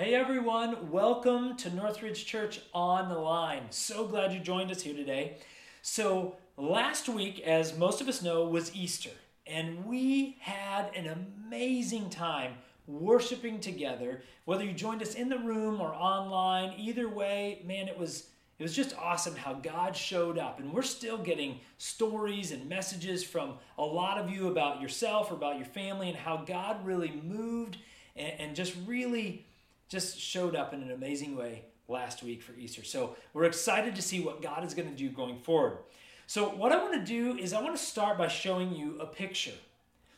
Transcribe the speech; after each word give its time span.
Hey 0.00 0.14
everyone, 0.14 0.90
welcome 0.90 1.58
to 1.58 1.68
Northridge 1.68 2.24
Church 2.24 2.62
Online. 2.72 3.64
So 3.68 4.06
glad 4.06 4.32
you 4.32 4.40
joined 4.40 4.70
us 4.70 4.80
here 4.80 4.94
today. 4.94 5.36
So, 5.82 6.36
last 6.56 7.06
week, 7.06 7.40
as 7.40 7.76
most 7.76 8.00
of 8.00 8.08
us 8.08 8.22
know, 8.22 8.46
was 8.46 8.74
Easter, 8.74 9.10
and 9.46 9.84
we 9.84 10.38
had 10.40 10.90
an 10.96 11.06
amazing 11.46 12.08
time 12.08 12.54
worshiping 12.86 13.60
together. 13.60 14.22
Whether 14.46 14.64
you 14.64 14.72
joined 14.72 15.02
us 15.02 15.14
in 15.14 15.28
the 15.28 15.36
room 15.36 15.82
or 15.82 15.92
online, 15.92 16.72
either 16.78 17.06
way, 17.06 17.60
man, 17.66 17.86
it 17.86 17.98
was 17.98 18.28
it 18.58 18.62
was 18.62 18.74
just 18.74 18.96
awesome 18.96 19.36
how 19.36 19.52
God 19.52 19.94
showed 19.94 20.38
up. 20.38 20.60
And 20.60 20.72
we're 20.72 20.80
still 20.80 21.18
getting 21.18 21.60
stories 21.76 22.52
and 22.52 22.66
messages 22.70 23.22
from 23.22 23.58
a 23.76 23.84
lot 23.84 24.16
of 24.16 24.30
you 24.30 24.48
about 24.48 24.80
yourself 24.80 25.30
or 25.30 25.34
about 25.34 25.58
your 25.58 25.66
family 25.66 26.08
and 26.08 26.16
how 26.16 26.38
God 26.38 26.86
really 26.86 27.20
moved 27.22 27.76
and, 28.16 28.32
and 28.40 28.56
just 28.56 28.74
really 28.86 29.44
just 29.90 30.18
showed 30.18 30.56
up 30.56 30.72
in 30.72 30.80
an 30.80 30.92
amazing 30.92 31.36
way 31.36 31.64
last 31.88 32.22
week 32.22 32.42
for 32.42 32.54
Easter. 32.54 32.84
So 32.84 33.16
we're 33.34 33.44
excited 33.44 33.94
to 33.96 34.02
see 34.02 34.20
what 34.20 34.40
God 34.40 34.64
is 34.64 34.72
going 34.72 34.88
to 34.88 34.96
do 34.96 35.10
going 35.10 35.36
forward. 35.36 35.78
So, 36.26 36.48
what 36.48 36.70
I 36.70 36.76
want 36.76 36.94
to 36.94 37.04
do 37.04 37.36
is 37.36 37.52
I 37.52 37.60
want 37.60 37.76
to 37.76 37.82
start 37.82 38.16
by 38.16 38.28
showing 38.28 38.72
you 38.72 38.96
a 39.00 39.06
picture. 39.06 39.50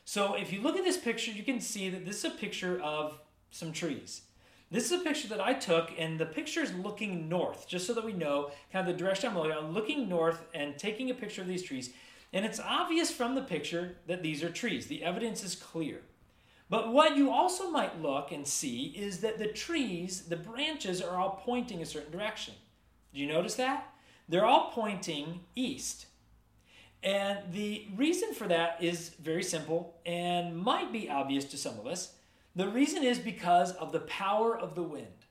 So, 0.04 0.34
if 0.34 0.52
you 0.52 0.60
look 0.60 0.76
at 0.76 0.84
this 0.84 0.98
picture, 0.98 1.30
you 1.30 1.42
can 1.42 1.58
see 1.58 1.88
that 1.88 2.04
this 2.04 2.18
is 2.18 2.24
a 2.26 2.30
picture 2.36 2.78
of 2.82 3.18
some 3.50 3.72
trees. 3.72 4.20
This 4.70 4.84
is 4.84 4.92
a 4.92 5.02
picture 5.02 5.28
that 5.28 5.40
I 5.40 5.54
took, 5.54 5.90
and 5.96 6.20
the 6.20 6.26
picture 6.26 6.60
is 6.60 6.74
looking 6.74 7.30
north, 7.30 7.66
just 7.66 7.86
so 7.86 7.94
that 7.94 8.04
we 8.04 8.12
know 8.12 8.50
kind 8.70 8.86
of 8.86 8.94
the 8.94 8.98
direction 9.02 9.30
I'm 9.30 9.38
looking. 9.38 9.52
I'm 9.52 9.72
looking 9.72 10.06
north 10.06 10.44
and 10.52 10.76
taking 10.76 11.08
a 11.08 11.14
picture 11.14 11.40
of 11.40 11.48
these 11.48 11.62
trees. 11.62 11.94
And 12.34 12.44
it's 12.44 12.60
obvious 12.60 13.10
from 13.10 13.34
the 13.34 13.40
picture 13.40 13.96
that 14.06 14.22
these 14.22 14.42
are 14.42 14.50
trees. 14.50 14.88
The 14.88 15.02
evidence 15.02 15.42
is 15.42 15.54
clear. 15.54 16.02
But 16.68 16.92
what 16.92 17.16
you 17.16 17.30
also 17.30 17.70
might 17.70 18.00
look 18.00 18.32
and 18.32 18.46
see 18.46 18.94
is 18.96 19.20
that 19.20 19.38
the 19.38 19.46
trees, 19.46 20.22
the 20.22 20.36
branches 20.36 21.02
are 21.02 21.18
all 21.18 21.42
pointing 21.44 21.82
a 21.82 21.86
certain 21.86 22.12
direction. 22.12 22.54
Do 23.12 23.20
you 23.20 23.26
notice 23.26 23.54
that? 23.56 23.92
They're 24.28 24.46
all 24.46 24.70
pointing 24.72 25.40
east. 25.54 26.06
And 27.02 27.40
the 27.52 27.88
reason 27.96 28.32
for 28.32 28.46
that 28.48 28.82
is 28.82 29.10
very 29.20 29.42
simple 29.42 29.96
and 30.06 30.56
might 30.56 30.92
be 30.92 31.10
obvious 31.10 31.44
to 31.46 31.56
some 31.56 31.78
of 31.78 31.86
us. 31.86 32.14
The 32.54 32.68
reason 32.68 33.02
is 33.02 33.18
because 33.18 33.72
of 33.72 33.92
the 33.92 34.00
power 34.00 34.56
of 34.56 34.74
the 34.74 34.82
wind. 34.82 35.26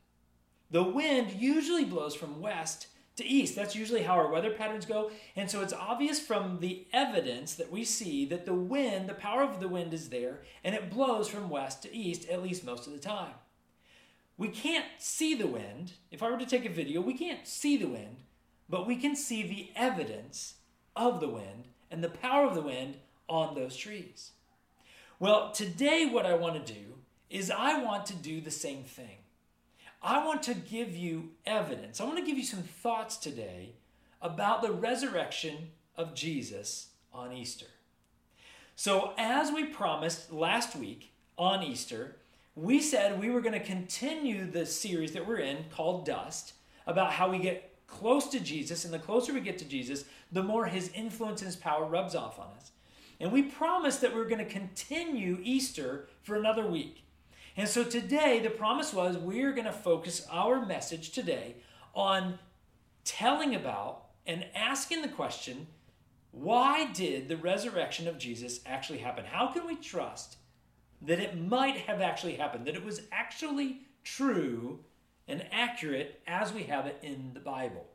The 0.69 0.83
wind 0.83 1.31
usually 1.31 1.85
blows 1.85 2.13
from 2.13 2.41
west 2.41 2.87
to 3.17 3.25
east. 3.25 3.55
That's 3.55 3.75
usually 3.75 4.03
how 4.03 4.13
our 4.13 4.31
weather 4.31 4.51
patterns 4.51 4.85
go. 4.85 5.11
And 5.35 5.49
so 5.49 5.61
it's 5.61 5.73
obvious 5.73 6.19
from 6.19 6.59
the 6.59 6.85
evidence 6.93 7.55
that 7.55 7.71
we 7.71 7.83
see 7.83 8.25
that 8.25 8.45
the 8.45 8.53
wind, 8.53 9.09
the 9.09 9.13
power 9.13 9.43
of 9.43 9.59
the 9.59 9.67
wind 9.67 9.93
is 9.93 10.09
there, 10.09 10.41
and 10.63 10.73
it 10.75 10.89
blows 10.89 11.27
from 11.27 11.49
west 11.49 11.83
to 11.83 11.95
east 11.95 12.29
at 12.29 12.43
least 12.43 12.63
most 12.63 12.87
of 12.87 12.93
the 12.93 12.99
time. 12.99 13.33
We 14.37 14.47
can't 14.47 14.85
see 14.97 15.35
the 15.35 15.47
wind. 15.47 15.93
If 16.09 16.23
I 16.23 16.29
were 16.29 16.37
to 16.37 16.45
take 16.45 16.65
a 16.65 16.69
video, 16.69 17.01
we 17.01 17.13
can't 17.13 17.45
see 17.47 17.77
the 17.77 17.87
wind, 17.87 18.23
but 18.69 18.87
we 18.87 18.95
can 18.95 19.15
see 19.15 19.43
the 19.43 19.69
evidence 19.75 20.55
of 20.95 21.19
the 21.19 21.27
wind 21.27 21.67
and 21.91 22.03
the 22.03 22.09
power 22.09 22.47
of 22.47 22.55
the 22.55 22.61
wind 22.61 22.97
on 23.27 23.53
those 23.53 23.75
trees. 23.75 24.31
Well, 25.19 25.51
today, 25.51 26.07
what 26.11 26.25
I 26.25 26.33
want 26.33 26.65
to 26.65 26.73
do 26.73 26.95
is 27.29 27.51
I 27.51 27.83
want 27.83 28.07
to 28.07 28.15
do 28.15 28.41
the 28.41 28.51
same 28.51 28.83
thing. 28.83 29.20
I 30.03 30.25
want 30.25 30.41
to 30.43 30.55
give 30.55 30.95
you 30.95 31.31
evidence. 31.45 32.01
I 32.01 32.05
want 32.05 32.17
to 32.17 32.25
give 32.25 32.37
you 32.37 32.43
some 32.43 32.63
thoughts 32.63 33.17
today 33.17 33.73
about 34.21 34.61
the 34.61 34.71
resurrection 34.71 35.69
of 35.95 36.15
Jesus 36.15 36.87
on 37.13 37.31
Easter. 37.31 37.67
So, 38.75 39.13
as 39.17 39.51
we 39.51 39.65
promised 39.65 40.31
last 40.31 40.75
week 40.75 41.11
on 41.37 41.61
Easter, 41.61 42.15
we 42.55 42.81
said 42.81 43.19
we 43.19 43.29
were 43.29 43.41
going 43.41 43.59
to 43.59 43.65
continue 43.65 44.49
the 44.49 44.65
series 44.65 45.11
that 45.13 45.27
we're 45.27 45.37
in 45.37 45.65
called 45.71 46.05
Dust 46.05 46.53
about 46.87 47.13
how 47.13 47.29
we 47.29 47.37
get 47.37 47.71
close 47.85 48.27
to 48.29 48.39
Jesus, 48.39 48.85
and 48.85 48.93
the 48.93 48.99
closer 48.99 49.33
we 49.33 49.41
get 49.41 49.57
to 49.59 49.65
Jesus, 49.65 50.05
the 50.31 50.41
more 50.41 50.65
his 50.65 50.89
influence 50.95 51.41
and 51.41 51.47
his 51.47 51.55
power 51.55 51.85
rubs 51.85 52.15
off 52.15 52.39
on 52.39 52.47
us. 52.57 52.71
And 53.19 53.31
we 53.31 53.43
promised 53.43 54.01
that 54.01 54.13
we 54.13 54.19
we're 54.19 54.27
going 54.27 54.43
to 54.43 54.51
continue 54.51 55.37
Easter 55.43 56.07
for 56.23 56.35
another 56.35 56.65
week. 56.65 57.03
And 57.57 57.67
so 57.67 57.83
today, 57.83 58.39
the 58.39 58.49
promise 58.49 58.93
was 58.93 59.17
we're 59.17 59.51
going 59.51 59.65
to 59.65 59.73
focus 59.73 60.25
our 60.31 60.65
message 60.65 61.11
today 61.11 61.55
on 61.93 62.39
telling 63.03 63.55
about 63.55 64.05
and 64.25 64.45
asking 64.55 65.01
the 65.01 65.07
question 65.07 65.67
why 66.31 66.85
did 66.93 67.27
the 67.27 67.35
resurrection 67.35 68.07
of 68.07 68.17
Jesus 68.17 68.61
actually 68.65 68.99
happen? 68.99 69.25
How 69.25 69.47
can 69.47 69.67
we 69.67 69.75
trust 69.75 70.37
that 71.01 71.19
it 71.19 71.37
might 71.37 71.75
have 71.77 71.99
actually 71.99 72.35
happened, 72.35 72.65
that 72.67 72.75
it 72.75 72.85
was 72.85 73.01
actually 73.11 73.81
true 74.03 74.79
and 75.27 75.45
accurate 75.51 76.21
as 76.27 76.53
we 76.53 76.63
have 76.63 76.85
it 76.85 76.97
in 77.01 77.31
the 77.33 77.41
Bible? 77.41 77.85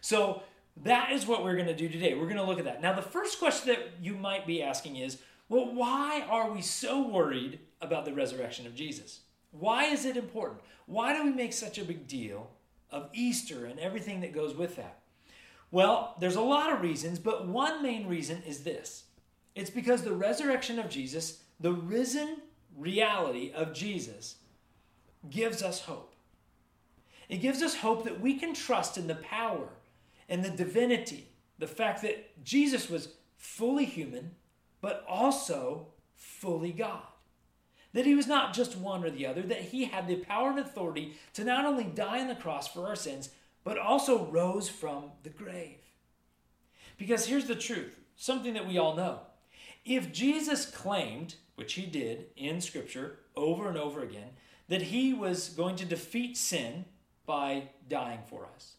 So 0.00 0.42
that 0.78 1.12
is 1.12 1.26
what 1.26 1.44
we're 1.44 1.54
going 1.54 1.66
to 1.66 1.76
do 1.76 1.88
today. 1.88 2.14
We're 2.14 2.24
going 2.24 2.36
to 2.36 2.44
look 2.44 2.58
at 2.58 2.64
that. 2.64 2.82
Now, 2.82 2.92
the 2.92 3.02
first 3.02 3.38
question 3.38 3.68
that 3.68 3.90
you 4.02 4.16
might 4.16 4.46
be 4.46 4.62
asking 4.62 4.96
is 4.96 5.18
well, 5.48 5.74
why 5.74 6.24
are 6.28 6.50
we 6.50 6.62
so 6.62 7.08
worried 7.08 7.58
about 7.80 8.04
the 8.04 8.12
resurrection 8.12 8.66
of 8.66 8.74
Jesus. 8.74 9.20
Why 9.52 9.84
is 9.84 10.04
it 10.04 10.16
important? 10.16 10.60
Why 10.86 11.14
do 11.14 11.24
we 11.24 11.30
make 11.30 11.52
such 11.52 11.78
a 11.78 11.84
big 11.84 12.06
deal 12.06 12.50
of 12.90 13.10
Easter 13.12 13.66
and 13.66 13.78
everything 13.78 14.20
that 14.20 14.32
goes 14.32 14.54
with 14.54 14.76
that? 14.76 15.00
Well, 15.70 16.16
there's 16.18 16.36
a 16.36 16.40
lot 16.40 16.72
of 16.72 16.82
reasons, 16.82 17.18
but 17.18 17.46
one 17.46 17.82
main 17.82 18.06
reason 18.06 18.42
is 18.46 18.64
this 18.64 19.04
it's 19.54 19.70
because 19.70 20.02
the 20.02 20.12
resurrection 20.12 20.78
of 20.78 20.88
Jesus, 20.88 21.42
the 21.58 21.72
risen 21.72 22.38
reality 22.76 23.52
of 23.54 23.74
Jesus, 23.74 24.36
gives 25.28 25.62
us 25.62 25.82
hope. 25.82 26.14
It 27.28 27.38
gives 27.38 27.62
us 27.62 27.76
hope 27.76 28.04
that 28.04 28.20
we 28.20 28.34
can 28.34 28.54
trust 28.54 28.98
in 28.98 29.06
the 29.06 29.16
power 29.16 29.68
and 30.28 30.44
the 30.44 30.50
divinity, 30.50 31.28
the 31.58 31.66
fact 31.66 32.02
that 32.02 32.44
Jesus 32.44 32.88
was 32.88 33.14
fully 33.36 33.84
human, 33.84 34.32
but 34.80 35.04
also 35.08 35.88
fully 36.16 36.72
God. 36.72 37.02
That 37.92 38.06
he 38.06 38.14
was 38.14 38.26
not 38.26 38.54
just 38.54 38.76
one 38.76 39.04
or 39.04 39.10
the 39.10 39.26
other, 39.26 39.42
that 39.42 39.62
he 39.62 39.86
had 39.86 40.06
the 40.06 40.16
power 40.16 40.50
and 40.50 40.58
authority 40.58 41.14
to 41.34 41.44
not 41.44 41.64
only 41.64 41.84
die 41.84 42.20
on 42.20 42.28
the 42.28 42.34
cross 42.34 42.68
for 42.68 42.86
our 42.86 42.96
sins, 42.96 43.30
but 43.64 43.78
also 43.78 44.26
rose 44.26 44.68
from 44.68 45.10
the 45.22 45.30
grave. 45.30 45.78
Because 46.96 47.26
here's 47.26 47.46
the 47.46 47.54
truth 47.54 47.98
something 48.16 48.54
that 48.54 48.68
we 48.68 48.78
all 48.78 48.94
know. 48.94 49.20
If 49.84 50.12
Jesus 50.12 50.66
claimed, 50.66 51.36
which 51.54 51.72
he 51.72 51.86
did 51.86 52.26
in 52.36 52.60
Scripture 52.60 53.20
over 53.34 53.68
and 53.68 53.78
over 53.78 54.02
again, 54.02 54.30
that 54.68 54.82
he 54.82 55.12
was 55.14 55.48
going 55.48 55.76
to 55.76 55.84
defeat 55.84 56.36
sin 56.36 56.84
by 57.26 57.70
dying 57.88 58.20
for 58.26 58.46
us, 58.54 58.76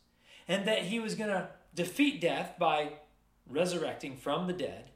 and 0.47 0.67
that 0.67 0.83
he 0.83 0.99
was 0.99 1.15
going 1.15 1.29
to 1.29 1.49
defeat 1.73 2.21
death 2.21 2.55
by 2.59 2.93
resurrecting 3.49 4.15
from 4.15 4.47
the 4.47 4.53
dead, 4.53 4.90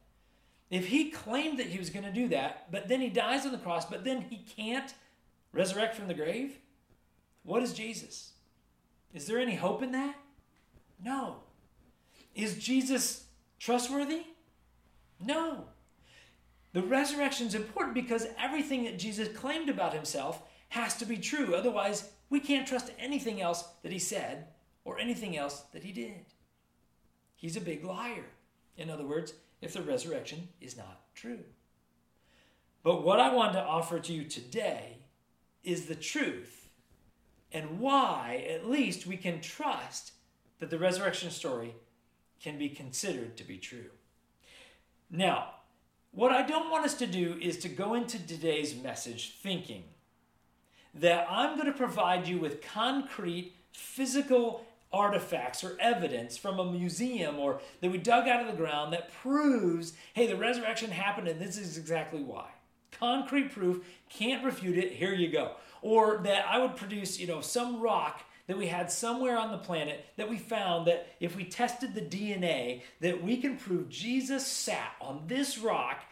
if 0.69 0.87
he 0.87 1.11
claimed 1.11 1.59
that 1.59 1.67
he 1.67 1.77
was 1.77 1.89
going 1.89 2.05
to 2.05 2.11
do 2.11 2.27
that, 2.29 2.71
but 2.71 2.87
then 2.87 3.01
he 3.01 3.09
dies 3.09 3.45
on 3.45 3.51
the 3.51 3.57
cross, 3.57 3.85
but 3.85 4.03
then 4.03 4.21
he 4.21 4.37
can't 4.37 4.93
resurrect 5.51 5.95
from 5.95 6.07
the 6.07 6.13
grave, 6.13 6.59
what 7.43 7.63
is 7.63 7.73
Jesus? 7.73 8.33
Is 9.13 9.27
there 9.27 9.39
any 9.39 9.55
hope 9.55 9.83
in 9.83 9.91
that? 9.91 10.15
No. 11.03 11.37
Is 12.33 12.57
Jesus 12.57 13.25
trustworthy? 13.59 14.23
No. 15.23 15.65
The 16.73 16.81
resurrection 16.81 17.47
is 17.47 17.55
important 17.55 17.93
because 17.93 18.27
everything 18.37 18.83
that 18.83 18.99
Jesus 18.99 19.29
claimed 19.29 19.69
about 19.69 19.93
himself 19.93 20.41
has 20.69 20.97
to 20.97 21.05
be 21.05 21.17
true. 21.17 21.55
Otherwise, 21.55 22.09
we 22.29 22.39
can't 22.39 22.67
trust 22.67 22.91
anything 22.99 23.41
else 23.41 23.63
that 23.83 23.93
he 23.93 23.99
said 23.99 24.47
or 24.83 25.00
anything 25.00 25.38
else 25.38 25.61
that 25.71 25.83
he 25.83 25.94
did. 25.94 26.25
He's 27.35 27.56
a 27.56 27.61
big 27.61 27.85
liar. 27.85 28.25
In 28.75 28.89
other 28.89 29.06
words, 29.06 29.33
if 29.62 29.74
the 29.74 29.81
resurrection 29.81 30.50
is 30.62 30.78
not 30.78 31.02
true. 31.13 31.44
But 32.84 33.04
what 33.04 33.19
I 33.19 33.34
want 33.34 33.54
to 33.54 33.63
offer 33.63 34.00
to 34.00 34.13
you 34.13 34.25
today 34.25 35.00
is 35.63 35.86
the 35.86 35.96
truth 35.96 36.66
and 37.52 37.80
why, 37.80 38.46
at 38.50 38.69
least, 38.69 39.07
we 39.07 39.16
can 39.16 39.40
trust 39.40 40.12
that 40.60 40.69
the 40.69 40.78
resurrection 40.78 41.31
story 41.31 41.74
can 42.42 42.57
be 42.57 42.68
considered 42.68 43.38
to 43.38 43.44
be 43.44 43.57
true. 43.57 43.92
Now, 45.10 45.52
what 46.12 46.31
I 46.31 46.44
don't 46.44 46.69
want 46.69 46.86
us 46.86 46.96
to 46.96 47.07
do 47.07 47.38
is 47.42 47.57
to 47.60 47.69
go 47.69 47.94
into 47.94 48.19
today's 48.25 48.75
message 48.75 49.38
thinking 49.42 49.84
that 50.94 51.28
I'm 51.30 51.56
going 51.56 51.72
to 51.72 51.78
provide 51.78 52.28
you 52.28 52.40
with 52.40 52.62
concrete 52.62 53.56
physical 53.72 54.66
artifacts 54.95 55.63
or 55.63 55.75
evidence 55.80 56.38
from 56.38 56.57
a 56.57 56.71
museum 56.71 57.38
or 57.38 57.59
that 57.81 57.92
we 57.92 57.97
dug 57.97 58.27
out 58.27 58.42
of 58.42 58.47
the 58.47 58.57
ground 58.57 58.94
that 58.94 59.12
proves, 59.12 59.94
hey, 60.13 60.25
the 60.25 60.38
resurrection 60.38 60.89
happened 60.89 61.27
and 61.27 61.39
this 61.39 61.57
is 61.57 61.77
exactly 61.77 62.24
why. 62.24 62.47
Concrete 62.92 63.51
proof, 63.51 63.86
can't 64.09 64.45
refute 64.45 64.77
it, 64.77 64.94
here 64.94 65.13
you 65.13 65.30
go. 65.30 65.51
Or 65.81 66.21
that 66.24 66.45
I 66.50 66.59
would 66.59 66.77
produce, 66.77 67.19
you 67.19 67.27
know, 67.27 67.42
some 67.42 67.81
rock 67.81 68.21
that 68.47 68.57
we 68.57 68.68
had 68.68 68.89
somewhere 68.89 69.38
on 69.38 69.51
the 69.51 69.57
planet 69.57 70.06
that 70.15 70.30
we 70.30 70.38
found 70.38 70.88
that 70.88 71.07
if 71.19 71.36
we 71.36 71.44
tested 71.44 71.94
the 71.94 72.01
DNA, 72.01 72.83
that 73.01 73.21
we 73.21 73.38
can 73.38 73.57
prove 73.57 73.89
Jesus 73.89 74.47
sat 74.47 74.94
on 75.01 75.24
this 75.27 75.57
rock 75.57 76.03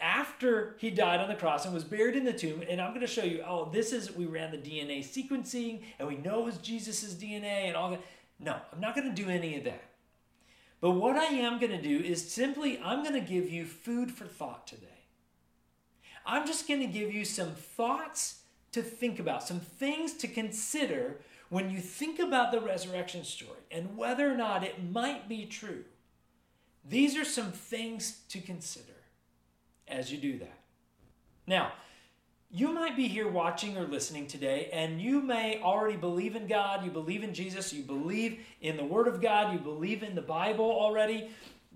after 0.00 0.76
he 0.78 0.90
died 0.90 1.20
on 1.20 1.28
the 1.28 1.34
cross 1.34 1.64
and 1.64 1.72
was 1.72 1.84
buried 1.84 2.16
in 2.16 2.24
the 2.24 2.32
tomb, 2.32 2.62
and 2.68 2.80
I'm 2.80 2.90
going 2.90 3.00
to 3.00 3.06
show 3.06 3.24
you, 3.24 3.42
oh, 3.46 3.70
this 3.72 3.92
is, 3.92 4.14
we 4.14 4.26
ran 4.26 4.50
the 4.50 4.58
DNA 4.58 5.00
sequencing 5.00 5.82
and 5.98 6.08
we 6.08 6.16
know 6.16 6.40
it 6.40 6.44
was 6.44 6.58
Jesus' 6.58 7.14
DNA 7.14 7.66
and 7.68 7.76
all 7.76 7.90
that. 7.90 8.00
No, 8.38 8.56
I'm 8.72 8.80
not 8.80 8.94
going 8.94 9.14
to 9.14 9.22
do 9.22 9.28
any 9.30 9.56
of 9.56 9.64
that. 9.64 9.82
But 10.80 10.92
what 10.92 11.16
I 11.16 11.26
am 11.26 11.58
going 11.58 11.72
to 11.72 11.80
do 11.80 11.98
is 11.98 12.30
simply, 12.30 12.78
I'm 12.78 13.02
going 13.02 13.14
to 13.14 13.20
give 13.20 13.48
you 13.50 13.64
food 13.64 14.10
for 14.10 14.26
thought 14.26 14.66
today. 14.66 14.86
I'm 16.26 16.46
just 16.46 16.68
going 16.68 16.80
to 16.80 16.86
give 16.86 17.12
you 17.12 17.24
some 17.24 17.52
thoughts 17.52 18.40
to 18.72 18.82
think 18.82 19.18
about, 19.18 19.46
some 19.46 19.60
things 19.60 20.14
to 20.14 20.28
consider 20.28 21.20
when 21.48 21.70
you 21.70 21.78
think 21.78 22.18
about 22.18 22.50
the 22.50 22.60
resurrection 22.60 23.24
story 23.24 23.60
and 23.70 23.96
whether 23.96 24.30
or 24.30 24.36
not 24.36 24.64
it 24.64 24.90
might 24.90 25.28
be 25.28 25.46
true. 25.46 25.84
These 26.84 27.16
are 27.16 27.24
some 27.24 27.52
things 27.52 28.20
to 28.28 28.40
consider 28.40 28.92
as 29.88 30.10
you 30.10 30.18
do 30.18 30.38
that. 30.38 30.58
Now, 31.46 31.72
you 32.54 32.72
might 32.72 32.96
be 32.96 33.08
here 33.08 33.26
watching 33.26 33.76
or 33.76 33.82
listening 33.82 34.28
today, 34.28 34.70
and 34.72 35.00
you 35.00 35.20
may 35.20 35.60
already 35.60 35.96
believe 35.96 36.36
in 36.36 36.46
God, 36.46 36.84
you 36.84 36.90
believe 36.92 37.24
in 37.24 37.34
Jesus, 37.34 37.72
you 37.72 37.82
believe 37.82 38.38
in 38.60 38.76
the 38.76 38.84
Word 38.84 39.08
of 39.08 39.20
God, 39.20 39.52
you 39.52 39.58
believe 39.58 40.04
in 40.04 40.14
the 40.14 40.22
Bible 40.22 40.64
already. 40.64 41.30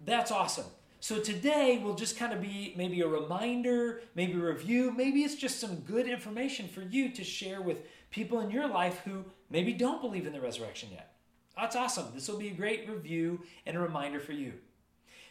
That's 0.05 0.31
awesome. 0.31 0.67
So 1.01 1.19
today 1.19 1.81
will 1.83 1.97
just 1.97 2.17
kind 2.17 2.33
of 2.33 2.41
be 2.41 2.75
maybe 2.77 3.01
a 3.01 3.09
reminder, 3.09 4.03
maybe 4.15 4.35
a 4.35 4.37
review, 4.37 4.93
maybe 4.97 5.25
it's 5.25 5.35
just 5.35 5.59
some 5.59 5.81
good 5.81 6.07
information 6.07 6.69
for 6.69 6.83
you 6.83 7.11
to 7.11 7.25
share 7.25 7.61
with 7.61 7.79
people 8.13 8.39
in 8.39 8.49
your 8.49 8.69
life 8.69 9.01
who 9.05 9.25
maybe 9.51 9.73
don't 9.73 10.01
believe 10.01 10.29
in 10.29 10.33
the 10.33 10.41
resurrection 10.41 10.91
yet. 10.93 11.13
That's 11.57 11.75
awesome. 11.75 12.07
This 12.15 12.29
will 12.29 12.39
be 12.39 12.51
a 12.51 12.55
great 12.55 12.89
review 12.89 13.41
and 13.67 13.77
a 13.77 13.81
reminder 13.81 14.21
for 14.21 14.33
you. 14.33 14.53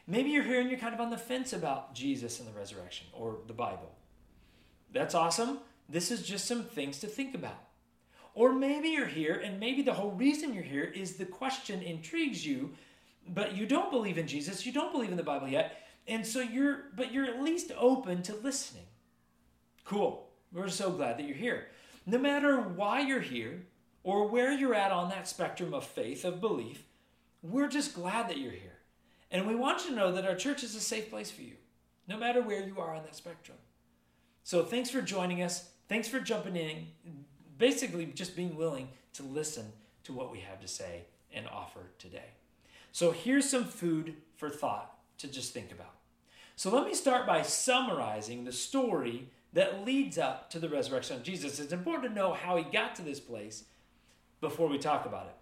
Maybe 0.07 0.29
you're 0.29 0.43
here 0.43 0.59
and 0.59 0.69
you're 0.69 0.77
kind 0.77 0.93
of 0.93 0.99
on 0.99 1.09
the 1.09 1.17
fence 1.17 1.53
about 1.53 1.95
Jesus 1.95 2.39
and 2.39 2.49
the 2.49 2.59
resurrection 2.59 3.07
or 3.13 3.37
the 3.47 3.53
Bible. 3.53 3.93
That's 4.91 5.15
awesome. 5.15 5.59
This 5.89 6.11
is 6.11 6.23
just 6.23 6.45
some 6.45 6.63
things 6.63 6.99
to 6.99 7.07
think 7.07 7.35
about. 7.35 7.63
Or 8.33 8.53
maybe 8.53 8.89
you're 8.89 9.07
here 9.07 9.35
and 9.35 9.59
maybe 9.59 9.81
the 9.81 9.93
whole 9.93 10.11
reason 10.11 10.53
you're 10.53 10.63
here 10.63 10.83
is 10.83 11.15
the 11.15 11.25
question 11.25 11.81
intrigues 11.81 12.45
you, 12.45 12.71
but 13.27 13.55
you 13.55 13.65
don't 13.65 13.91
believe 13.91 14.17
in 14.17 14.27
Jesus, 14.27 14.65
you 14.65 14.71
don't 14.71 14.91
believe 14.91 15.11
in 15.11 15.17
the 15.17 15.23
Bible 15.23 15.47
yet, 15.47 15.81
and 16.07 16.25
so 16.25 16.39
you're 16.39 16.85
but 16.95 17.11
you're 17.11 17.25
at 17.25 17.41
least 17.41 17.71
open 17.77 18.21
to 18.23 18.35
listening. 18.35 18.85
Cool. 19.83 20.27
We're 20.53 20.69
so 20.69 20.91
glad 20.91 21.17
that 21.17 21.25
you're 21.25 21.35
here. 21.35 21.67
No 22.05 22.17
matter 22.17 22.57
why 22.59 23.01
you're 23.01 23.19
here 23.19 23.63
or 24.03 24.27
where 24.27 24.51
you're 24.51 24.75
at 24.75 24.91
on 24.91 25.09
that 25.09 25.27
spectrum 25.27 25.73
of 25.73 25.85
faith, 25.85 26.23
of 26.23 26.39
belief, 26.39 26.83
we're 27.41 27.67
just 27.67 27.93
glad 27.93 28.29
that 28.29 28.37
you're 28.37 28.51
here. 28.51 28.77
And 29.31 29.45
we 29.45 29.55
want 29.55 29.83
you 29.83 29.89
to 29.89 29.95
know 29.95 30.11
that 30.13 30.25
our 30.25 30.35
church 30.35 30.63
is 30.63 30.75
a 30.75 30.79
safe 30.79 31.09
place 31.09 31.31
for 31.31 31.41
you, 31.41 31.55
no 32.07 32.17
matter 32.17 32.41
where 32.41 32.65
you 32.65 32.79
are 32.79 32.95
on 32.95 33.03
that 33.03 33.15
spectrum. 33.15 33.57
So 34.47 34.63
thanks 34.63 34.89
for 34.89 35.01
joining 35.01 35.43
us. 35.43 35.71
Thanks 35.89 36.07
for 36.07 36.21
jumping 36.21 36.55
in, 36.55 36.87
basically 37.57 38.05
just 38.05 38.33
being 38.33 38.55
willing 38.55 38.87
to 39.11 39.23
listen 39.23 39.73
to 40.05 40.13
what 40.13 40.31
we 40.31 40.39
have 40.39 40.61
to 40.61 40.69
say 40.69 41.03
and 41.33 41.45
offer 41.49 41.81
today. 41.99 42.29
So 42.93 43.11
here's 43.11 43.49
some 43.49 43.65
food 43.65 44.15
for 44.37 44.49
thought 44.49 44.99
to 45.17 45.27
just 45.27 45.53
think 45.53 45.73
about. 45.73 45.95
So 46.55 46.73
let 46.73 46.85
me 46.85 46.93
start 46.93 47.27
by 47.27 47.41
summarizing 47.41 48.45
the 48.45 48.53
story 48.53 49.27
that 49.51 49.85
leads 49.85 50.17
up 50.17 50.49
to 50.51 50.59
the 50.59 50.69
resurrection 50.69 51.17
of 51.17 51.23
Jesus. 51.23 51.59
It's 51.59 51.73
important 51.73 52.07
to 52.07 52.15
know 52.15 52.31
how 52.31 52.55
he 52.55 52.63
got 52.63 52.95
to 52.95 53.01
this 53.01 53.19
place 53.19 53.65
before 54.39 54.69
we 54.69 54.77
talk 54.77 55.05
about 55.05 55.25
it. 55.25 55.35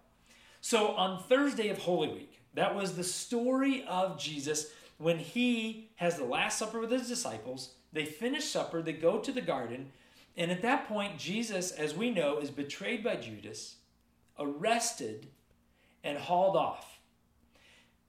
So 0.60 0.96
on 0.96 1.22
Thursday 1.22 1.68
of 1.68 1.78
Holy 1.78 2.08
Week, 2.08 2.40
that 2.54 2.74
was 2.74 2.96
the 2.96 3.04
story 3.04 3.84
of 3.86 4.18
Jesus 4.18 4.72
when 4.98 5.20
he 5.20 5.90
has 5.94 6.16
the 6.16 6.24
Last 6.24 6.58
Supper 6.58 6.80
with 6.80 6.90
his 6.90 7.06
disciples. 7.06 7.74
They 7.96 8.04
finish 8.04 8.44
supper, 8.44 8.82
they 8.82 8.92
go 8.92 9.18
to 9.18 9.32
the 9.32 9.40
garden, 9.40 9.90
and 10.36 10.50
at 10.50 10.60
that 10.60 10.86
point, 10.86 11.18
Jesus, 11.18 11.70
as 11.70 11.94
we 11.94 12.10
know, 12.10 12.36
is 12.36 12.50
betrayed 12.50 13.02
by 13.02 13.16
Judas, 13.16 13.76
arrested, 14.38 15.28
and 16.04 16.18
hauled 16.18 16.56
off. 16.56 17.00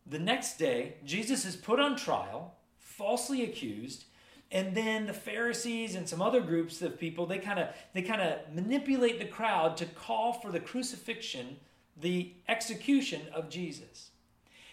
The 0.06 0.20
next 0.20 0.58
day, 0.58 0.96
Jesus 1.06 1.46
is 1.46 1.56
put 1.56 1.80
on 1.80 1.96
trial, 1.96 2.56
falsely 2.80 3.46
accused, 3.46 4.04
and 4.52 4.76
then 4.76 5.06
the 5.06 5.14
Pharisees 5.14 5.96
and 5.96 6.08
some 6.08 6.22
other 6.22 6.42
groups 6.42 6.82
of 6.82 7.00
people 7.00 7.26
they 7.26 7.40
kind 7.40 7.60
of 7.60 7.70
they 7.94 8.02
kind 8.02 8.22
of 8.22 8.54
manipulate 8.54 9.20
the 9.20 9.26
crowd 9.26 9.78
to 9.78 9.86
call 9.86 10.34
for 10.34 10.52
the 10.52 10.60
crucifixion, 10.60 11.56
the 11.96 12.34
execution 12.50 13.22
of 13.34 13.50
Jesus. 13.50 14.12